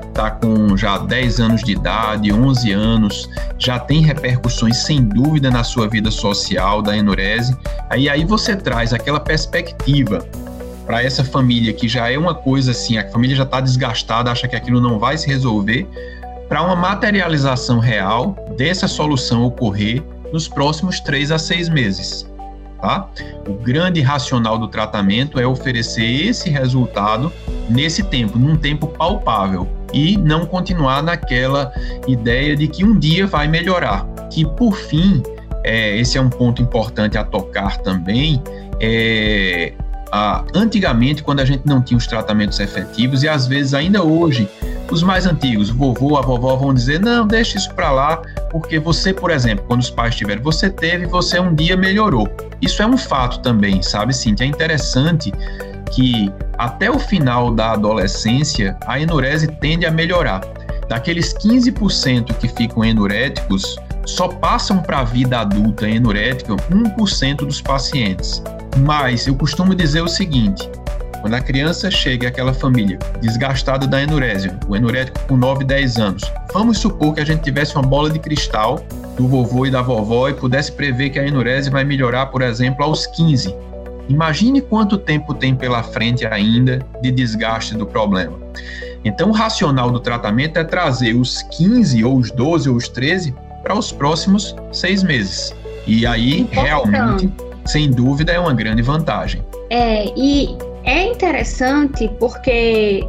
está 0.08 0.32
com 0.32 0.78
já 0.78 1.00
10 1.00 1.40
anos 1.40 1.64
de 1.64 1.72
idade, 1.72 2.32
11 2.32 2.72
anos, 2.72 3.30
já 3.58 3.80
tem 3.80 4.02
repercussões 4.02 4.78
sem 4.78 5.04
dúvida 5.04 5.50
na 5.50 5.64
sua 5.64 5.90
vida 5.90 6.12
social 6.12 6.82
da 6.82 6.96
enurese. 6.96 7.58
Aí 7.90 8.08
aí 8.08 8.24
você 8.24 8.56
traz 8.56 8.94
aquela 8.94 9.20
perspectiva 9.20 10.26
para 10.86 11.02
essa 11.04 11.24
família 11.24 11.74
que 11.74 11.88
já 11.88 12.12
é 12.12 12.18
uma 12.18 12.36
coisa 12.36 12.72
assim, 12.72 12.98
a 13.00 13.10
família 13.10 13.36
já 13.36 13.44
está 13.44 13.60
desgastada, 13.60 14.32
acha 14.32 14.48
que 14.48 14.56
aquilo 14.56 14.80
não 14.80 15.00
vai 15.00 15.18
se 15.18 15.28
resolver, 15.28 15.88
para 16.48 16.62
uma 16.62 16.76
materialização 16.76 17.80
real 17.80 18.36
dessa 18.56 18.88
solução 18.88 19.44
ocorrer 19.44 20.04
nos 20.32 20.48
próximos 20.48 21.00
três 21.00 21.32
a 21.32 21.40
seis 21.40 21.68
meses 21.68 22.28
tá? 22.86 23.08
O 23.48 23.54
grande 23.54 24.00
racional 24.00 24.60
do 24.60 24.68
tratamento 24.68 25.40
é 25.40 25.48
oferecer 25.48 26.28
esse 26.28 26.52
resultado 26.52 27.34
nesse 27.68 28.04
tempo, 28.04 28.38
num 28.38 28.56
tempo 28.56 28.88
palpável 28.88 29.68
e 29.92 30.16
não 30.18 30.46
continuar 30.46 31.02
naquela 31.02 31.74
ideia 32.08 32.56
de 32.56 32.68
que 32.68 32.84
um 32.86 32.98
dia 32.98 33.26
vai 33.26 33.48
melhorar. 33.48 34.06
Que 34.30 34.46
por 34.46 34.76
fim, 34.76 35.24
é, 35.64 35.98
esse 35.98 36.18
é 36.20 36.22
um 36.22 36.30
ponto 36.30 36.62
importante 36.62 37.18
a 37.18 37.24
tocar 37.24 37.78
também, 37.78 38.40
é, 38.80 39.74
antigamente, 40.54 41.24
quando 41.24 41.40
a 41.40 41.46
gente 41.46 41.64
não 41.66 41.82
tinha 41.82 41.98
os 41.98 42.06
tratamentos 42.06 42.60
efetivos, 42.60 43.24
e 43.24 43.28
às 43.28 43.48
vezes 43.48 43.74
ainda 43.74 44.04
hoje, 44.04 44.48
os 44.94 45.04
mais 45.04 45.26
antigos, 45.26 45.70
o 45.70 45.74
vovô, 45.74 46.18
a 46.18 46.22
vovó 46.22 46.56
vão 46.56 46.74
dizer: 46.74 47.00
não, 47.00 47.26
deixa 47.26 47.58
isso 47.58 47.74
para 47.74 47.92
lá, 47.92 48.22
porque 48.52 48.80
você, 48.80 49.14
por 49.14 49.32
exemplo, 49.32 49.66
quando 49.68 49.82
os 49.82 49.90
pais 49.90 50.16
tiveram, 50.16 50.42
você 50.44 50.70
teve, 50.70 51.06
você 51.06 51.40
um 51.40 51.54
dia 51.54 51.76
melhorou. 51.76 52.30
Isso 52.62 52.82
é 52.82 52.86
um 52.86 52.98
fato 52.98 53.40
também, 53.40 53.82
sabe, 53.82 54.14
Cintia? 54.14 54.46
É 54.46 54.50
interessante 54.50 55.32
que 55.92 56.32
até 56.58 56.90
o 56.90 57.00
final 57.00 57.52
da 57.52 57.72
adolescência, 57.72 58.78
a 58.86 59.00
enurese 59.00 59.48
tende 59.48 59.86
a 59.86 59.92
melhorar. 59.92 60.42
Daqueles 60.88 61.34
15% 61.34 62.36
que 62.38 62.48
ficam 62.48 62.84
enuréticos, 62.84 63.76
só 64.06 64.28
passam 64.28 64.78
para 64.78 65.00
a 65.00 65.04
vida 65.04 65.40
adulta 65.40 65.90
enurética 65.90 66.56
1% 66.56 67.38
dos 67.38 67.60
pacientes. 67.60 68.44
Mas 68.86 69.26
eu 69.26 69.36
costumo 69.36 69.74
dizer 69.74 70.02
o 70.02 70.08
seguinte: 70.08 70.70
quando 71.26 71.34
a 71.34 71.42
criança 71.42 71.90
chega 71.90 72.28
àquela 72.28 72.54
família 72.54 73.00
desgastada 73.20 73.88
da 73.88 74.00
enurese, 74.00 74.52
o 74.68 74.76
enurético 74.76 75.20
com 75.28 75.36
9, 75.36 75.66
10 75.66 75.98
anos, 75.98 76.22
vamos 76.54 76.78
supor 76.78 77.16
que 77.16 77.20
a 77.20 77.26
gente 77.26 77.42
tivesse 77.42 77.74
uma 77.74 77.82
bola 77.82 78.12
de 78.12 78.20
cristal 78.20 78.86
do 79.18 79.28
vovô 79.28 79.66
e 79.66 79.72
da 79.72 79.82
vovó 79.82 80.30
e 80.30 80.36
pudesse 80.36 80.72
prever 80.72 81.10
que 81.10 81.18
a 81.18 81.26
enurese 81.26 81.72
vai 81.72 81.84
melhorar, 81.84 82.28
por 82.28 82.44
exemplo, 82.44 82.86
aos 82.86 83.08
15. 83.08 83.56
Imagine 84.08 84.62
quanto 84.62 85.00
tempo 85.00 85.34
tem 85.34 85.56
pela 85.56 85.82
frente 85.82 86.28
ainda 86.28 86.86
de 87.02 87.10
desgaste 87.10 87.74
do 87.74 87.88
problema. 87.88 88.38
Então, 89.04 89.30
o 89.30 89.34
racional 89.34 89.90
do 89.90 90.00
tratamento 90.00 90.60
é 90.60 90.64
trazer 90.64 91.16
os 91.16 91.42
15, 91.58 92.04
ou 92.04 92.18
os 92.20 92.30
12, 92.30 92.70
ou 92.70 92.76
os 92.76 92.88
13 92.88 93.34
para 93.64 93.76
os 93.76 93.92
próximos 93.92 94.56
seis 94.72 95.02
meses. 95.02 95.56
E 95.88 96.06
aí, 96.06 96.48
realmente, 96.52 97.34
sem 97.66 97.90
dúvida, 97.90 98.32
é 98.32 98.40
uma 98.40 98.54
grande 98.54 98.84
vantagem. 98.84 99.44
É, 99.72 100.14
e 100.16 100.56
é 100.86 101.04
interessante 101.04 102.10
porque 102.20 103.04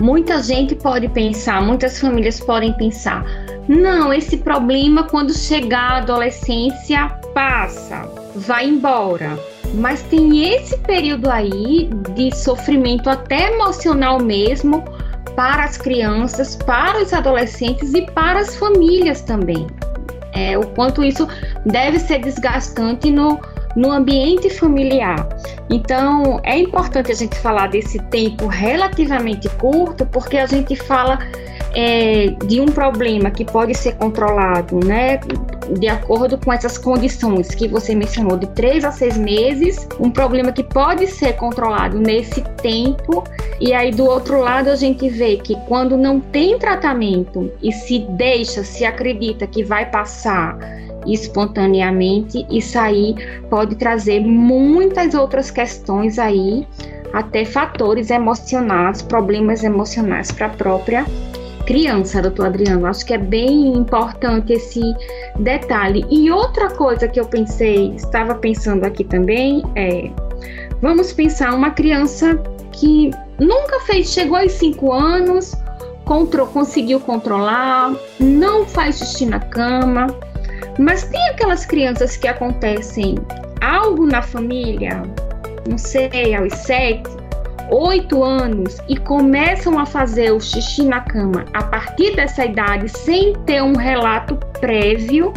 muita 0.00 0.42
gente 0.42 0.74
pode 0.74 1.08
pensar, 1.08 1.62
muitas 1.62 2.00
famílias 2.00 2.40
podem 2.40 2.72
pensar, 2.74 3.24
não, 3.68 4.12
esse 4.12 4.38
problema 4.38 5.04
quando 5.04 5.32
chegar 5.32 5.92
a 5.92 5.96
adolescência 5.98 7.08
passa, 7.34 8.02
vai 8.34 8.66
embora. 8.66 9.38
Mas 9.74 10.02
tem 10.02 10.52
esse 10.52 10.76
período 10.78 11.30
aí 11.30 11.88
de 12.16 12.34
sofrimento 12.34 13.08
até 13.08 13.52
emocional 13.52 14.18
mesmo 14.18 14.82
para 15.36 15.64
as 15.64 15.76
crianças, 15.76 16.56
para 16.56 17.00
os 17.00 17.12
adolescentes 17.12 17.94
e 17.94 18.02
para 18.02 18.40
as 18.40 18.56
famílias 18.56 19.20
também. 19.20 19.68
É, 20.32 20.58
o 20.58 20.66
quanto 20.68 21.04
isso 21.04 21.28
deve 21.64 21.98
ser 22.00 22.18
desgastante 22.20 23.10
no, 23.10 23.38
no 23.76 23.90
ambiente 23.90 24.50
familiar. 24.50 25.28
Então, 25.68 26.40
é 26.42 26.58
importante 26.58 27.12
a 27.12 27.14
gente 27.14 27.36
falar 27.38 27.68
desse 27.68 27.98
tempo 28.10 28.46
relativamente 28.46 29.48
curto, 29.50 30.04
porque 30.06 30.36
a 30.36 30.46
gente 30.46 30.74
fala 30.74 31.18
é, 31.74 32.28
de 32.46 32.60
um 32.60 32.66
problema 32.66 33.30
que 33.30 33.44
pode 33.44 33.74
ser 33.76 33.94
controlado, 33.94 34.84
né, 34.84 35.20
de 35.78 35.88
acordo 35.88 36.36
com 36.36 36.52
essas 36.52 36.76
condições 36.76 37.54
que 37.54 37.68
você 37.68 37.94
mencionou, 37.94 38.36
de 38.36 38.48
três 38.48 38.84
a 38.84 38.90
seis 38.90 39.16
meses, 39.16 39.86
um 40.00 40.10
problema 40.10 40.50
que 40.50 40.64
pode 40.64 41.06
ser 41.06 41.34
controlado 41.34 42.00
nesse 42.00 42.42
tempo, 42.62 43.22
e 43.60 43.72
aí 43.72 43.92
do 43.92 44.04
outro 44.04 44.40
lado 44.40 44.68
a 44.68 44.76
gente 44.76 45.08
vê 45.08 45.36
que 45.36 45.54
quando 45.68 45.96
não 45.96 46.18
tem 46.18 46.58
tratamento 46.58 47.52
e 47.62 47.72
se 47.72 48.00
deixa, 48.10 48.64
se 48.64 48.84
acredita 48.84 49.46
que 49.46 49.62
vai 49.62 49.88
passar 49.88 50.58
espontaneamente, 51.12 52.46
isso 52.50 52.78
aí 52.78 53.14
pode 53.48 53.76
trazer 53.76 54.20
muitas 54.20 55.14
outras 55.14 55.50
questões 55.50 56.18
aí, 56.18 56.66
até 57.12 57.44
fatores 57.44 58.10
emocionais, 58.10 59.02
problemas 59.02 59.64
emocionais 59.64 60.30
para 60.30 60.46
a 60.46 60.50
própria 60.50 61.04
criança, 61.66 62.20
doutor 62.22 62.46
Adriano. 62.46 62.86
Acho 62.86 63.06
que 63.06 63.14
é 63.14 63.18
bem 63.18 63.76
importante 63.76 64.52
esse 64.52 64.80
detalhe. 65.38 66.04
E 66.10 66.30
outra 66.30 66.68
coisa 66.70 67.06
que 67.06 67.20
eu 67.20 67.26
pensei, 67.26 67.94
estava 67.94 68.34
pensando 68.34 68.84
aqui 68.84 69.04
também, 69.04 69.62
é: 69.76 70.10
vamos 70.80 71.12
pensar 71.12 71.54
uma 71.54 71.70
criança 71.70 72.36
que 72.72 73.10
nunca 73.38 73.80
fez, 73.80 74.12
chegou 74.12 74.36
aos 74.36 74.52
5 74.52 74.92
anos, 74.92 75.54
contro, 76.04 76.46
conseguiu 76.46 76.98
controlar, 76.98 77.94
não 78.18 78.66
faz 78.66 78.98
xixi 78.98 79.26
na 79.26 79.38
cama, 79.38 80.08
mas 80.80 81.04
tem 81.04 81.28
aquelas 81.28 81.66
crianças 81.66 82.16
que 82.16 82.26
acontecem 82.26 83.16
algo 83.60 84.06
na 84.06 84.22
família, 84.22 85.02
não 85.68 85.76
sei, 85.76 86.34
aos 86.34 86.52
7, 86.54 87.02
8 87.70 88.24
anos 88.24 88.78
e 88.88 88.96
começam 88.96 89.78
a 89.78 89.86
fazer 89.86 90.32
o 90.32 90.40
xixi 90.40 90.82
na 90.82 91.00
cama 91.00 91.44
a 91.52 91.62
partir 91.62 92.16
dessa 92.16 92.44
idade 92.44 92.88
sem 92.88 93.34
ter 93.46 93.62
um 93.62 93.76
relato 93.76 94.36
prévio 94.60 95.32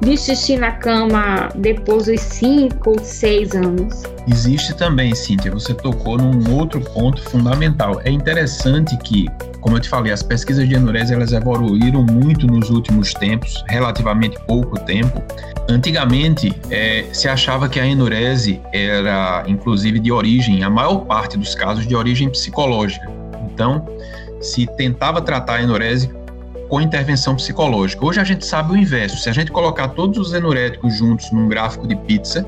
de 0.00 0.16
xixi 0.16 0.56
na 0.56 0.72
cama 0.72 1.48
depois 1.56 2.06
dos 2.06 2.20
5 2.20 2.90
ou 2.90 2.98
6 2.98 3.54
anos. 3.54 4.02
Existe 4.28 4.74
também, 4.74 5.14
Cíntia, 5.14 5.50
você 5.50 5.74
tocou 5.74 6.16
num 6.16 6.54
outro 6.54 6.80
ponto 6.80 7.22
fundamental. 7.22 8.00
É 8.04 8.10
interessante 8.10 8.96
que, 8.98 9.26
como 9.64 9.78
eu 9.78 9.80
te 9.80 9.88
falei, 9.88 10.12
as 10.12 10.22
pesquisas 10.22 10.68
de 10.68 10.74
enurese 10.74 11.14
elas 11.14 11.32
evoluíram 11.32 12.02
muito 12.02 12.46
nos 12.46 12.68
últimos 12.68 13.14
tempos, 13.14 13.64
relativamente 13.66 14.38
pouco 14.46 14.78
tempo. 14.80 15.22
Antigamente, 15.70 16.54
é, 16.70 17.06
se 17.14 17.26
achava 17.28 17.66
que 17.66 17.80
a 17.80 17.86
enurese 17.86 18.60
era, 18.74 19.42
inclusive, 19.46 19.98
de 19.98 20.12
origem, 20.12 20.62
a 20.62 20.68
maior 20.68 21.06
parte 21.06 21.38
dos 21.38 21.54
casos, 21.54 21.86
de 21.86 21.96
origem 21.96 22.28
psicológica. 22.28 23.10
Então, 23.46 23.88
se 24.38 24.66
tentava 24.66 25.22
tratar 25.22 25.54
a 25.54 25.62
enurese 25.62 26.10
com 26.68 26.78
intervenção 26.78 27.34
psicológica. 27.34 28.04
Hoje 28.04 28.20
a 28.20 28.24
gente 28.24 28.44
sabe 28.44 28.74
o 28.74 28.76
inverso. 28.76 29.16
Se 29.16 29.30
a 29.30 29.32
gente 29.32 29.50
colocar 29.50 29.88
todos 29.88 30.18
os 30.18 30.34
enuréticos 30.34 30.94
juntos 30.98 31.32
num 31.32 31.48
gráfico 31.48 31.88
de 31.88 31.96
pizza, 31.96 32.46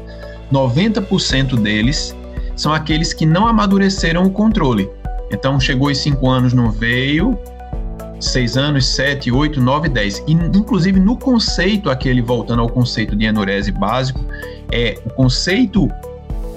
90% 0.53 1.59
deles 1.59 2.15
são 2.55 2.75
aqueles 2.75 3.15
que 3.15 3.25
não 3.25 3.47
amadureceram 3.47 4.25
o 4.25 4.31
controle. 4.31 4.87
Então, 5.31 5.59
chegou 5.59 5.89
aos 5.89 5.99
5 5.99 6.29
anos, 6.29 6.53
não 6.53 6.71
veio, 6.71 7.39
6 8.21 8.57
anos, 8.57 8.87
7, 8.87 9.31
8, 9.31 9.61
9, 9.61 9.89
10. 9.89 10.25
E, 10.27 10.33
inclusive, 10.33 11.01
no 11.01 11.17
conceito, 11.17 11.91
aquele 11.91 12.23
voltando 12.23 12.63
ao 12.63 12.69
conceito 12.69 13.15
de 13.17 13.25
enurese 13.25 13.73
básico, 13.73 14.25
é 14.71 14.99
o 15.05 15.11
conceito 15.11 15.89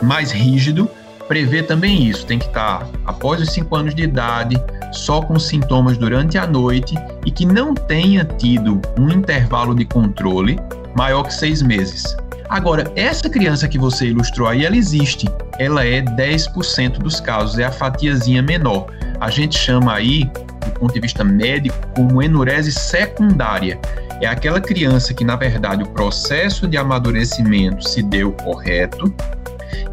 mais 0.01 0.31
rígido 0.31 0.89
prevê 1.29 1.61
também 1.61 2.07
isso. 2.07 2.25
Tem 2.25 2.39
que 2.39 2.47
estar 2.47 2.89
após 3.05 3.39
os 3.39 3.51
5 3.51 3.73
anos 3.75 3.95
de 3.95 4.03
idade, 4.03 4.61
só 4.91 5.21
com 5.21 5.37
sintomas 5.37 5.97
durante 5.97 6.37
a 6.37 6.47
noite 6.47 6.95
e 7.25 7.31
que 7.31 7.45
não 7.45 7.75
tenha 7.75 8.25
tido 8.25 8.81
um 8.97 9.09
intervalo 9.09 9.75
de 9.75 9.85
controle 9.85 10.59
maior 10.95 11.23
que 11.23 11.33
seis 11.33 11.61
meses. 11.61 12.17
Agora, 12.49 12.91
essa 12.95 13.29
criança 13.29 13.67
que 13.67 13.77
você 13.77 14.07
ilustrou 14.07 14.47
aí, 14.47 14.65
ela 14.65 14.75
existe. 14.75 15.29
Ela 15.59 15.85
é 15.85 16.01
10% 16.01 16.97
dos 16.97 17.19
casos, 17.19 17.59
é 17.59 17.65
a 17.65 17.71
fatiazinha 17.71 18.41
menor. 18.41 18.87
A 19.19 19.29
gente 19.29 19.57
chama 19.57 19.93
aí, 19.93 20.25
do 20.65 20.71
ponto 20.79 20.93
de 20.93 20.99
vista 20.99 21.23
médico, 21.23 21.77
como 21.95 22.23
enurese 22.23 22.71
secundária. 22.71 23.79
É 24.19 24.25
aquela 24.25 24.59
criança 24.59 25.13
que, 25.13 25.23
na 25.23 25.35
verdade, 25.35 25.83
o 25.83 25.87
processo 25.89 26.67
de 26.67 26.75
amadurecimento 26.75 27.87
se 27.87 28.01
deu 28.01 28.31
correto, 28.31 29.13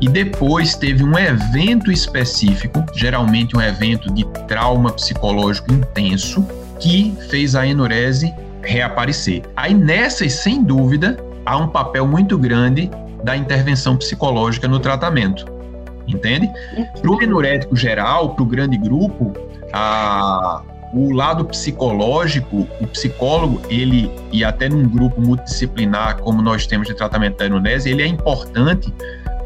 e 0.01 0.09
depois 0.09 0.75
teve 0.75 1.05
um 1.05 1.19
evento 1.19 1.93
específico, 1.93 2.85
geralmente 2.95 3.57
um 3.57 3.61
evento 3.61 4.13
de 4.13 4.25
trauma 4.47 4.93
psicológico 4.93 5.73
intenso, 5.73 6.47
que 6.81 7.17
fez 7.29 7.55
a 7.55 7.67
enurese 7.67 8.33
reaparecer. 8.63 9.43
Aí 9.57 9.75
nessas, 9.75 10.33
sem 10.33 10.63
dúvida, 10.63 11.17
há 11.47 11.57
um 11.57 11.69
papel 11.69 12.07
muito 12.07 12.37
grande 12.37 12.91
da 13.23 13.37
intervenção 13.37 13.97
psicológica 13.97 14.69
no 14.69 14.81
tratamento. 14.81 15.47
Entende? 16.07 16.51
Para 17.01 17.11
o 17.11 17.23
enurético 17.23 17.75
geral, 17.75 18.35
para 18.35 18.43
o 18.43 18.47
grande 18.47 18.77
grupo, 18.77 19.33
a, 19.73 20.63
o 20.93 21.13
lado 21.13 21.45
psicológico, 21.45 22.67
o 22.81 22.87
psicólogo, 22.87 23.61
ele, 23.69 24.11
e 24.31 24.45
até 24.45 24.69
num 24.69 24.89
grupo 24.89 25.21
multidisciplinar 25.21 26.19
como 26.19 26.43
nós 26.43 26.67
temos 26.67 26.87
de 26.87 26.95
tratamento 26.95 27.39
da 27.39 27.47
enurese, 27.47 27.91
ele 27.91 28.03
é 28.03 28.07
importante 28.07 28.93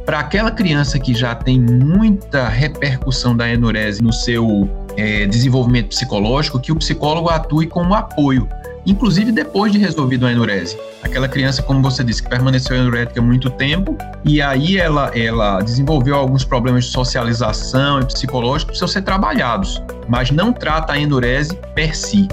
para 0.04 0.18
aquela 0.18 0.50
criança 0.50 0.98
que 0.98 1.14
já 1.14 1.34
tem 1.34 1.60
muita 1.60 2.48
repercussão 2.48 3.36
da 3.36 3.48
enurese 3.48 4.02
no 4.02 4.12
seu 4.12 4.68
é, 4.96 5.26
desenvolvimento 5.26 5.88
psicológico, 5.88 6.58
que 6.58 6.72
o 6.72 6.76
psicólogo 6.76 7.28
atue 7.28 7.66
como 7.66 7.94
apoio 7.94 8.48
inclusive 8.86 9.32
depois 9.32 9.72
de 9.72 9.78
resolvido 9.78 10.26
a 10.26 10.32
enurese. 10.32 10.76
Aquela 11.02 11.28
criança, 11.28 11.62
como 11.62 11.82
você 11.82 12.04
disse, 12.04 12.22
que 12.22 12.28
permaneceu 12.28 12.76
enurética 12.76 13.20
muito 13.20 13.50
tempo 13.50 13.96
e 14.24 14.40
aí 14.40 14.78
ela, 14.78 15.10
ela 15.16 15.60
desenvolveu 15.60 16.14
alguns 16.14 16.44
problemas 16.44 16.84
de 16.84 16.90
socialização 16.90 18.00
e 18.00 18.04
psicológicos 18.06 18.62
que 18.62 18.66
precisam 18.68 18.88
ser 18.88 19.02
trabalhados, 19.02 19.82
mas 20.08 20.30
não 20.30 20.52
trata 20.52 20.92
a 20.92 20.98
enurese 20.98 21.58
per 21.74 21.96
si, 21.96 22.28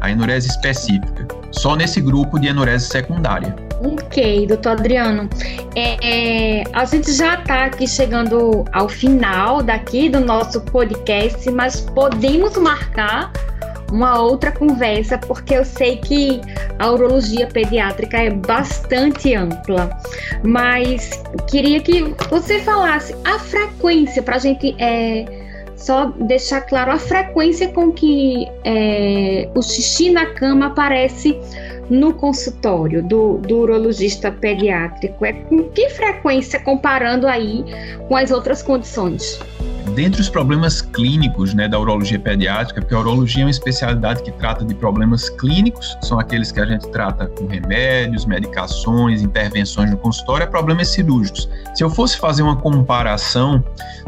a 0.00 0.10
enurese 0.10 0.48
específica, 0.48 1.26
só 1.50 1.76
nesse 1.76 2.00
grupo 2.00 2.38
de 2.38 2.48
enurese 2.48 2.88
secundária. 2.88 3.54
Ok, 3.84 4.46
doutor 4.46 4.72
Adriano. 4.72 5.28
É, 5.74 6.60
é, 6.60 6.64
a 6.72 6.84
gente 6.84 7.12
já 7.12 7.34
está 7.34 7.64
aqui 7.64 7.86
chegando 7.86 8.64
ao 8.72 8.88
final 8.88 9.62
daqui 9.62 10.08
do 10.08 10.20
nosso 10.20 10.60
podcast, 10.60 11.50
mas 11.50 11.80
podemos 11.80 12.56
marcar 12.56 13.32
uma 13.92 14.20
outra 14.20 14.50
conversa, 14.50 15.18
porque 15.18 15.54
eu 15.54 15.64
sei 15.64 15.96
que 15.96 16.40
a 16.78 16.90
urologia 16.90 17.46
pediátrica 17.46 18.16
é 18.16 18.30
bastante 18.30 19.34
ampla. 19.34 19.90
Mas 20.42 21.22
queria 21.50 21.80
que 21.80 22.02
você 22.30 22.58
falasse 22.60 23.14
a 23.24 23.38
frequência 23.38 24.22
para 24.22 24.36
a 24.36 24.38
gente 24.38 24.74
é, 24.78 25.26
só 25.76 26.06
deixar 26.06 26.62
claro 26.62 26.90
a 26.90 26.98
frequência 26.98 27.68
com 27.68 27.92
que 27.92 28.48
é, 28.64 29.48
o 29.54 29.62
xixi 29.62 30.10
na 30.10 30.26
cama 30.26 30.66
aparece 30.66 31.38
no 31.90 32.14
consultório 32.14 33.02
do, 33.02 33.36
do 33.38 33.58
urologista 33.58 34.32
pediátrico. 34.32 35.26
É 35.26 35.34
com 35.34 35.64
que 35.64 35.90
frequência 35.90 36.58
comparando 36.60 37.26
aí 37.26 37.64
com 38.08 38.16
as 38.16 38.30
outras 38.30 38.62
condições? 38.62 39.38
Dentre 39.90 40.20
os 40.20 40.28
problemas 40.28 40.80
clínicos 40.80 41.54
né, 41.54 41.68
da 41.68 41.78
urologia 41.78 42.18
pediátrica, 42.18 42.80
porque 42.80 42.94
a 42.94 42.98
urologia 42.98 43.42
é 43.42 43.46
uma 43.46 43.50
especialidade 43.50 44.22
que 44.22 44.30
trata 44.32 44.64
de 44.64 44.74
problemas 44.74 45.28
clínicos, 45.30 45.96
são 46.02 46.18
aqueles 46.18 46.50
que 46.50 46.60
a 46.60 46.66
gente 46.66 46.88
trata 46.88 47.26
com 47.26 47.46
remédios, 47.46 48.24
medicações, 48.24 49.22
intervenções 49.22 49.90
no 49.90 49.96
consultório, 49.96 50.44
é 50.44 50.46
problemas 50.46 50.88
cirúrgicos. 50.88 51.48
Se 51.74 51.82
eu 51.82 51.90
fosse 51.90 52.18
fazer 52.18 52.42
uma 52.42 52.56
comparação, 52.56 53.62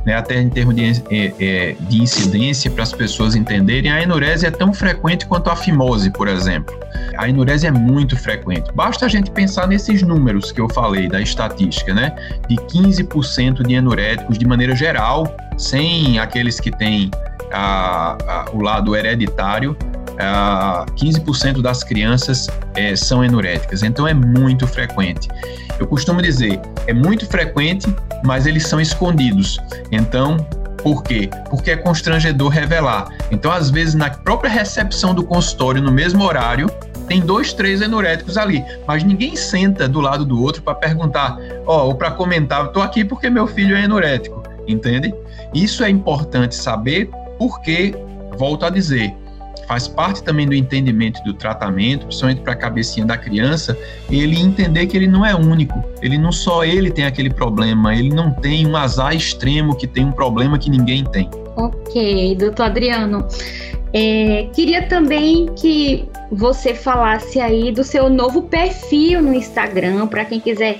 né, 0.05 0.15
até 0.15 0.41
em 0.41 0.49
termos 0.49 0.75
de, 0.75 0.85
é, 1.11 1.35
é, 1.39 1.77
de 1.81 2.03
incidência, 2.03 2.71
para 2.71 2.83
as 2.83 2.93
pessoas 2.93 3.35
entenderem, 3.35 3.91
a 3.91 4.03
enurese 4.03 4.47
é 4.47 4.51
tão 4.51 4.73
frequente 4.73 5.27
quanto 5.27 5.51
a 5.51 5.57
fimose, 5.57 6.11
por 6.11 6.29
exemplo. 6.29 6.75
A 7.17 7.29
enurese 7.29 7.67
é 7.67 7.71
muito 7.71 8.17
frequente. 8.17 8.71
Basta 8.75 9.07
a 9.07 9.09
gente 9.09 9.31
pensar 9.31 9.67
nesses 9.67 10.03
números 10.03 10.53
que 10.53 10.61
eu 10.61 10.69
falei 10.69 11.09
da 11.09 11.21
estatística, 11.21 11.95
né? 11.95 12.15
De 12.49 12.57
15% 12.57 13.67
de 13.67 13.75
enuréticos 13.75 14.39
de 14.39 14.47
maneira 14.47 14.75
geral 14.75 15.35
sem 15.57 16.19
aqueles 16.19 16.59
que 16.59 16.71
têm 16.71 17.11
a, 17.53 18.17
a, 18.27 18.51
o 18.53 18.61
lado 18.61 18.97
hereditário, 18.97 19.77
a 20.19 20.87
15% 20.97 21.61
das 21.61 21.83
crianças 21.83 22.49
é, 22.75 22.95
são 22.95 23.25
enuréticas, 23.25 23.83
então 23.83 24.07
é 24.07 24.15
muito 24.15 24.67
frequente. 24.67 25.29
Eu 25.79 25.87
costumo 25.87 26.23
dizer, 26.23 26.61
é 26.87 26.93
muito 26.93 27.27
frequente, 27.27 27.93
mas 28.25 28.47
eles 28.47 28.67
são 28.67 28.81
escondidos. 28.81 29.59
Então, 29.91 30.37
por 30.83 31.03
quê? 31.03 31.31
Porque 31.49 31.71
é 31.71 31.77
constrangedor 31.77 32.49
revelar. 32.49 33.09
Então, 33.31 33.51
às 33.51 33.71
vezes, 33.71 33.95
na 33.95 34.11
própria 34.11 34.51
recepção 34.51 35.15
do 35.15 35.25
consultório, 35.25 35.83
no 35.83 35.91
mesmo 35.91 36.23
horário, 36.23 36.71
tem 37.07 37.20
dois, 37.20 37.52
três 37.52 37.80
enoréticos 37.80 38.36
ali, 38.36 38.64
mas 38.86 39.05
ninguém 39.05 39.36
senta 39.36 39.88
do 39.88 40.00
lado 40.00 40.24
do 40.24 40.40
outro 40.40 40.62
para 40.62 40.74
perguntar, 40.74 41.36
ó, 41.66 41.86
ou 41.86 41.94
para 41.94 42.11
comentar, 42.11 42.68
tô 42.68 42.80
aqui 42.80 43.05
porque 43.05 43.28
meu 43.28 43.46
filho 43.46 43.76
é 43.76 43.84
enorético, 43.84 44.42
entende? 44.66 45.14
Isso 45.52 45.84
é 45.84 45.90
importante 45.90 46.55
saber 46.55 47.11
porque, 47.38 47.94
volto 48.36 48.64
a 48.64 48.70
dizer, 48.70 49.14
faz 49.66 49.88
parte 49.88 50.22
também 50.22 50.46
do 50.46 50.55
entendimento 50.55 51.22
do 51.24 51.32
tratamento, 51.34 52.07
principalmente 52.07 52.40
para 52.40 52.52
a 52.52 52.57
cabecinha 52.57 53.07
da 53.07 53.16
criança, 53.16 53.76
ele 54.11 54.38
entender 54.38 54.86
que 54.86 54.96
ele 54.96 55.07
não 55.07 55.24
é 55.24 55.34
único, 55.34 55.82
ele 56.02 56.18
não 56.18 56.32
só 56.32 56.64
ele 56.64 56.90
tem 56.90 57.05
aquele 57.05 57.30
problema, 57.30 57.94
ele 57.94 58.11
não 58.11 58.30
tem 58.30 58.66
um 58.66 58.76
azar 58.76 59.14
extremo 59.14 59.76
que 59.76 59.86
tem 59.86 60.05
um 60.05 60.12
problema 60.12 60.59
que 60.59 60.70
ninguém 60.70 61.05
tem. 61.05 61.28
Ok, 61.57 62.36
doutor 62.36 62.66
Adriano. 62.66 63.26
É, 63.92 64.48
queria 64.52 64.88
também 64.88 65.46
que 65.55 66.09
você 66.32 66.74
falasse 66.74 67.40
aí 67.40 67.70
do 67.70 67.84
seu 67.84 68.11
novo 68.11 68.42
perfil 68.42 69.22
no 69.22 69.32
Instagram, 69.32 70.09
para 70.09 70.24
quem 70.24 70.40
quiser 70.40 70.78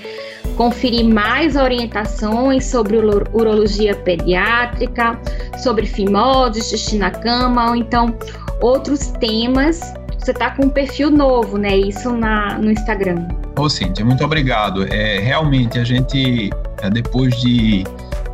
conferir 0.57 1.05
mais 1.05 1.55
orientações 1.55 2.65
sobre 2.65 2.97
urologia 2.97 3.95
pediátrica, 3.95 5.19
sobre 5.63 5.85
fimose, 5.85 6.61
xixi 6.61 6.97
na 6.97 7.11
cama, 7.11 7.69
ou 7.69 7.75
então 7.75 8.13
outros 8.61 9.07
temas. 9.19 9.79
Você 10.19 10.31
está 10.31 10.51
com 10.51 10.65
um 10.65 10.69
perfil 10.69 11.11
novo, 11.11 11.57
né? 11.57 11.77
Isso 11.77 12.11
na, 12.11 12.57
no 12.57 12.71
Instagram. 12.71 13.27
Ô, 13.57 13.69
Cíntia, 13.69 14.03
muito 14.03 14.25
obrigado. 14.25 14.85
É, 14.91 15.19
realmente, 15.19 15.77
a 15.77 15.83
gente, 15.83 16.49
é, 16.81 16.89
depois 16.89 17.39
de 17.39 17.83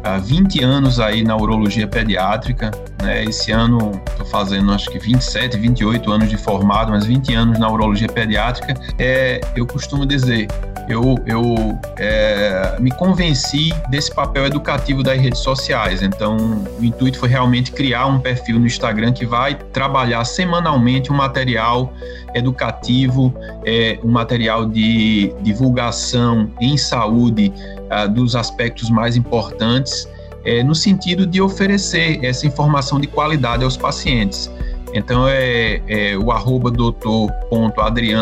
há 0.04 0.18
20 0.18 0.64
anos 0.64 1.00
aí 1.00 1.24
na 1.24 1.36
urologia 1.36 1.88
pediátrica, 1.88 2.72
né? 3.02 3.24
Esse 3.24 3.52
ano 3.52 4.02
estou 4.10 4.26
fazendo 4.26 4.72
acho 4.72 4.90
que 4.90 5.00
27, 5.00 5.58
28 5.58 6.12
anos 6.12 6.30
de 6.30 6.38
formado, 6.38 6.92
mas 6.92 7.06
20 7.06 7.34
anos 7.34 7.60
na 7.60 7.70
urologia 7.70 8.08
pediátrica. 8.08 8.74
É, 8.98 9.42
eu 9.56 9.66
costumo 9.66 10.06
dizer, 10.06 10.48
eu, 10.88 11.16
eu 11.26 11.80
é, 11.98 12.78
me 12.80 12.92
convenci 12.92 13.74
desse 13.90 14.14
papel 14.14 14.46
educativo 14.46 15.04
das 15.04 15.20
redes 15.20 15.40
sociais. 15.40 16.02
Então, 16.02 16.38
o 16.80 16.84
intuito 16.84 17.18
foi 17.18 17.30
realmente 17.30 17.72
criar 17.72 18.08
um 18.08 18.20
perfil 18.20 18.60
no 18.60 18.66
Instagram 18.66 19.14
que 19.14 19.26
vai 19.26 19.56
trabalhar 19.56 20.24
semanalmente 20.26 21.12
um 21.12 21.16
material 21.16 21.94
educativo, 22.34 23.34
é, 23.66 24.00
um 24.04 24.10
material 24.10 24.66
de 24.66 25.34
divulgação 25.42 26.50
em 26.60 26.78
saúde 26.78 27.52
uh, 27.92 28.10
dos 28.10 28.36
aspectos 28.36 28.90
mais 28.90 29.16
importantes, 29.16 30.08
é, 30.44 30.64
no 30.64 30.76
sentido 30.76 31.26
de 31.26 31.42
oferecer 31.42 32.24
essa 32.24 32.48
informação 32.48 33.00
de 33.00 33.08
qualidade 33.08 33.64
aos 33.64 33.78
pacientes. 33.78 34.52
Então 34.94 35.28
é, 35.28 35.82
é 35.88 36.18
o 36.18 36.32
arroba 36.32 36.70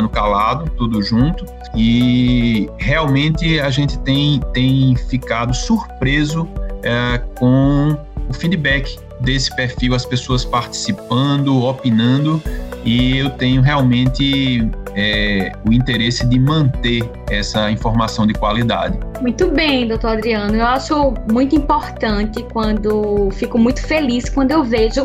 Calado, 0.09 0.69
tudo 0.77 1.01
junto. 1.01 1.45
E 1.75 2.69
realmente 2.77 3.59
a 3.59 3.69
gente 3.69 3.97
tem, 3.99 4.39
tem 4.53 4.95
ficado 4.95 5.53
surpreso 5.53 6.47
é, 6.83 7.17
com 7.37 7.97
o 8.29 8.33
feedback 8.33 8.97
desse 9.19 9.53
perfil, 9.55 9.93
as 9.93 10.05
pessoas 10.05 10.45
participando, 10.45 11.63
opinando, 11.63 12.41
e 12.85 13.17
eu 13.17 13.29
tenho 13.31 13.61
realmente 13.61 14.69
é, 14.95 15.51
o 15.67 15.73
interesse 15.73 16.25
de 16.25 16.39
manter 16.39 17.09
essa 17.29 17.69
informação 17.69 18.25
de 18.25 18.33
qualidade. 18.33 18.97
Muito 19.21 19.49
bem, 19.51 19.87
doutor 19.87 20.11
Adriano. 20.11 20.55
Eu 20.55 20.65
acho 20.65 21.13
muito 21.31 21.55
importante 21.55 22.45
quando 22.51 23.29
fico 23.31 23.57
muito 23.57 23.81
feliz 23.85 24.29
quando 24.29 24.51
eu 24.51 24.63
vejo 24.63 25.03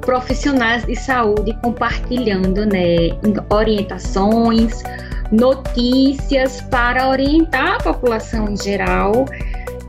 profissionais 0.00 0.84
de 0.84 0.94
saúde 0.96 1.56
compartilhando 1.62 2.66
né, 2.66 3.10
orientações, 3.50 4.82
notícias 5.32 6.60
para 6.70 7.08
orientar 7.08 7.76
a 7.76 7.78
população 7.78 8.50
em 8.50 8.56
geral 8.56 9.24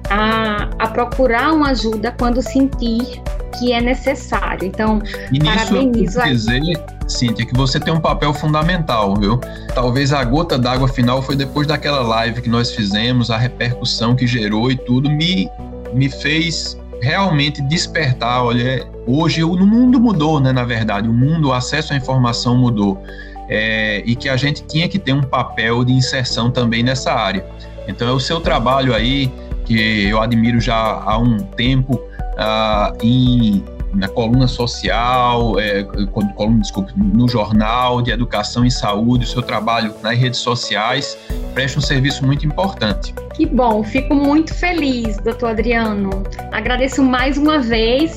a, 0.10 0.70
a 0.80 0.88
procurar 0.88 1.54
uma 1.54 1.72
ajuda 1.72 2.14
quando 2.18 2.42
sentir 2.42 3.22
que 3.58 3.72
é 3.72 3.82
necessário. 3.82 4.68
Então, 4.68 5.02
e 5.32 5.40
nisso 5.40 5.56
parabenizo 5.56 6.20
eu 6.20 6.26
dizer, 6.26 6.62
Cíntia, 7.08 7.46
que 7.46 7.56
você 7.56 7.80
tem 7.80 7.94
um 7.94 8.00
papel 8.00 8.34
fundamental, 8.34 9.16
viu? 9.16 9.40
Talvez 9.74 10.12
a 10.14 10.24
gota 10.24 10.58
d'água 10.58 10.88
final 10.88 11.22
foi 11.22 11.36
depois 11.36 11.68
daquela 11.68 12.02
live 12.02 12.42
que 12.42 12.50
nós 12.50 12.72
fizemos, 12.72 13.30
a 13.30 13.38
repercussão 13.38 14.16
que 14.16 14.26
gerou 14.26 14.72
e 14.72 14.76
tudo 14.76 15.10
me, 15.10 15.50
me 15.94 16.10
fez 16.10 16.78
realmente 17.02 17.62
despertar. 17.62 18.44
Olha, 18.44 18.88
hoje 19.06 19.44
o 19.44 19.56
mundo 19.66 20.00
mudou, 20.00 20.40
né? 20.40 20.52
Na 20.52 20.64
verdade, 20.64 21.08
o 21.08 21.14
mundo, 21.14 21.50
o 21.50 21.54
acesso 21.54 21.94
à 21.94 21.96
informação 21.96 22.58
mudou. 22.58 23.02
É, 23.48 24.02
e 24.08 24.16
que 24.16 24.28
a 24.28 24.36
gente 24.36 24.64
tinha 24.64 24.90
que 24.90 24.98
ter 24.98 25.14
um 25.14 25.22
papel 25.22 25.86
de 25.86 25.94
inserção 25.94 26.50
também 26.50 26.82
nessa 26.82 27.14
área. 27.14 27.46
Então, 27.88 28.08
é 28.08 28.12
o 28.12 28.20
seu 28.20 28.40
trabalho 28.40 28.96
aí, 28.96 29.32
que 29.66 30.08
eu 30.08 30.20
admiro 30.20 30.60
já 30.60 30.76
há 30.76 31.16
um 31.20 31.38
tempo, 31.38 32.02
uh, 32.36 32.96
em, 33.02 33.64
na 33.94 34.08
coluna 34.08 34.48
social, 34.48 35.60
é, 35.60 35.84
coluna, 36.12 36.60
desculpe, 36.60 36.94
no 36.96 37.28
jornal 37.28 38.02
de 38.02 38.12
educação 38.12 38.66
e 38.66 38.72
saúde, 38.72 39.26
o 39.26 39.28
seu 39.28 39.42
trabalho 39.42 39.94
nas 40.02 40.18
redes 40.18 40.40
sociais 40.40 41.18
presta 41.54 41.80
um 41.80 41.82
serviço 41.82 42.26
muito 42.26 42.46
importante. 42.46 43.14
Que 43.34 43.46
bom, 43.46 43.84
fico 43.84 44.14
muito 44.14 44.54
feliz, 44.54 45.18
doutor 45.18 45.52
Adriano. 45.52 46.24
Agradeço 46.52 47.02
mais 47.02 47.38
uma 47.38 47.60
vez 47.60 48.16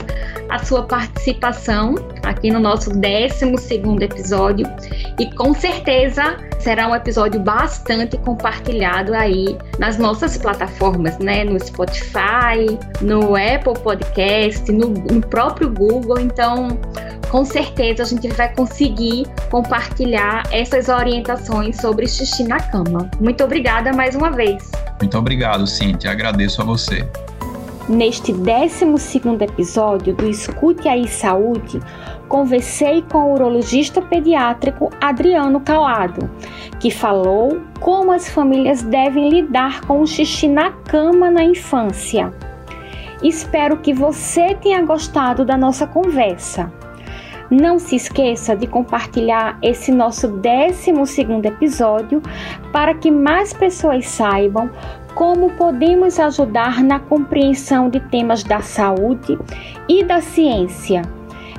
a 0.48 0.58
sua 0.58 0.82
participação 0.84 1.94
aqui 2.24 2.50
no 2.50 2.58
nosso 2.58 2.90
12 2.90 3.44
episódio 4.02 4.66
e 5.18 5.30
com 5.34 5.54
certeza 5.54 6.36
será 6.58 6.88
um 6.88 6.94
episódio 6.94 7.40
bastante 7.40 8.16
compartilhado 8.18 9.14
aí 9.14 9.56
nas 9.78 9.98
nossas 9.98 10.36
plataformas, 10.36 11.18
né? 11.18 11.44
No 11.44 11.58
Spotify, 11.58 12.78
no 13.00 13.34
Apple 13.36 13.80
Podcast, 13.82 14.70
no, 14.72 14.88
no 14.88 15.20
próprio 15.20 15.70
Google. 15.70 16.18
Então, 16.20 16.78
com 17.30 17.44
certeza 17.44 18.02
a 18.02 18.06
gente 18.06 18.28
vai 18.28 18.52
conseguir 18.54 19.26
compartilhar 19.50 20.44
essas 20.50 20.88
orientações 20.88 21.76
sobre 21.76 22.06
xixi 22.08 22.44
na 22.44 22.58
cama. 22.58 23.10
Muito 23.20 23.44
obrigada 23.44 23.92
mais 23.92 24.14
uma 24.14 24.30
vez. 24.30 24.70
Muito 25.00 25.16
obrigado, 25.16 25.66
Cintia. 25.66 26.10
Agradeço 26.10 26.60
a 26.60 26.64
você. 26.64 27.06
Neste 27.88 28.32
12 28.32 28.84
episódio 29.40 30.14
do 30.14 30.28
Escute 30.28 30.88
Aí 30.88 31.08
Saúde, 31.08 31.80
conversei 32.28 33.02
com 33.10 33.18
o 33.18 33.34
urologista 33.34 34.00
pediátrico 34.02 34.90
Adriano 35.00 35.60
Calado, 35.60 36.30
que 36.78 36.90
falou 36.90 37.60
como 37.80 38.12
as 38.12 38.28
famílias 38.28 38.82
devem 38.82 39.30
lidar 39.30 39.80
com 39.86 40.00
o 40.00 40.06
xixi 40.06 40.46
na 40.46 40.70
cama 40.70 41.30
na 41.30 41.42
infância. 41.42 42.32
Espero 43.22 43.78
que 43.78 43.92
você 43.92 44.54
tenha 44.54 44.82
gostado 44.82 45.44
da 45.44 45.56
nossa 45.56 45.86
conversa. 45.86 46.72
Não 47.50 47.78
se 47.78 47.96
esqueça 47.96 48.54
de 48.54 48.66
compartilhar 48.66 49.58
esse 49.62 49.90
nosso 49.90 50.28
12 50.28 50.92
episódio 51.44 52.20
para 52.72 52.94
que 52.94 53.10
mais 53.10 53.54
pessoas 53.54 54.06
saibam 54.06 54.70
como 55.14 55.50
podemos 55.54 56.20
ajudar 56.20 56.84
na 56.84 57.00
compreensão 57.00 57.88
de 57.88 57.98
temas 57.98 58.44
da 58.44 58.60
saúde 58.60 59.38
e 59.88 60.04
da 60.04 60.20
ciência. 60.20 61.02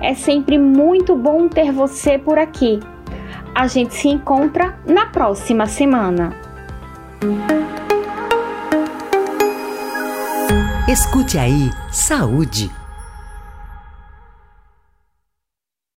É 0.02 0.14
sempre 0.14 0.58
muito 0.58 1.16
bom 1.16 1.48
ter 1.48 1.72
você 1.72 2.18
por 2.18 2.38
aqui. 2.38 2.80
A 3.54 3.68
gente 3.68 3.94
se 3.94 4.08
encontra 4.08 4.78
na 4.86 5.08
próxima 5.08 5.66
semana. 5.66 6.34
Escute 10.88 11.38
aí, 11.38 11.70
saúde. 11.92 12.79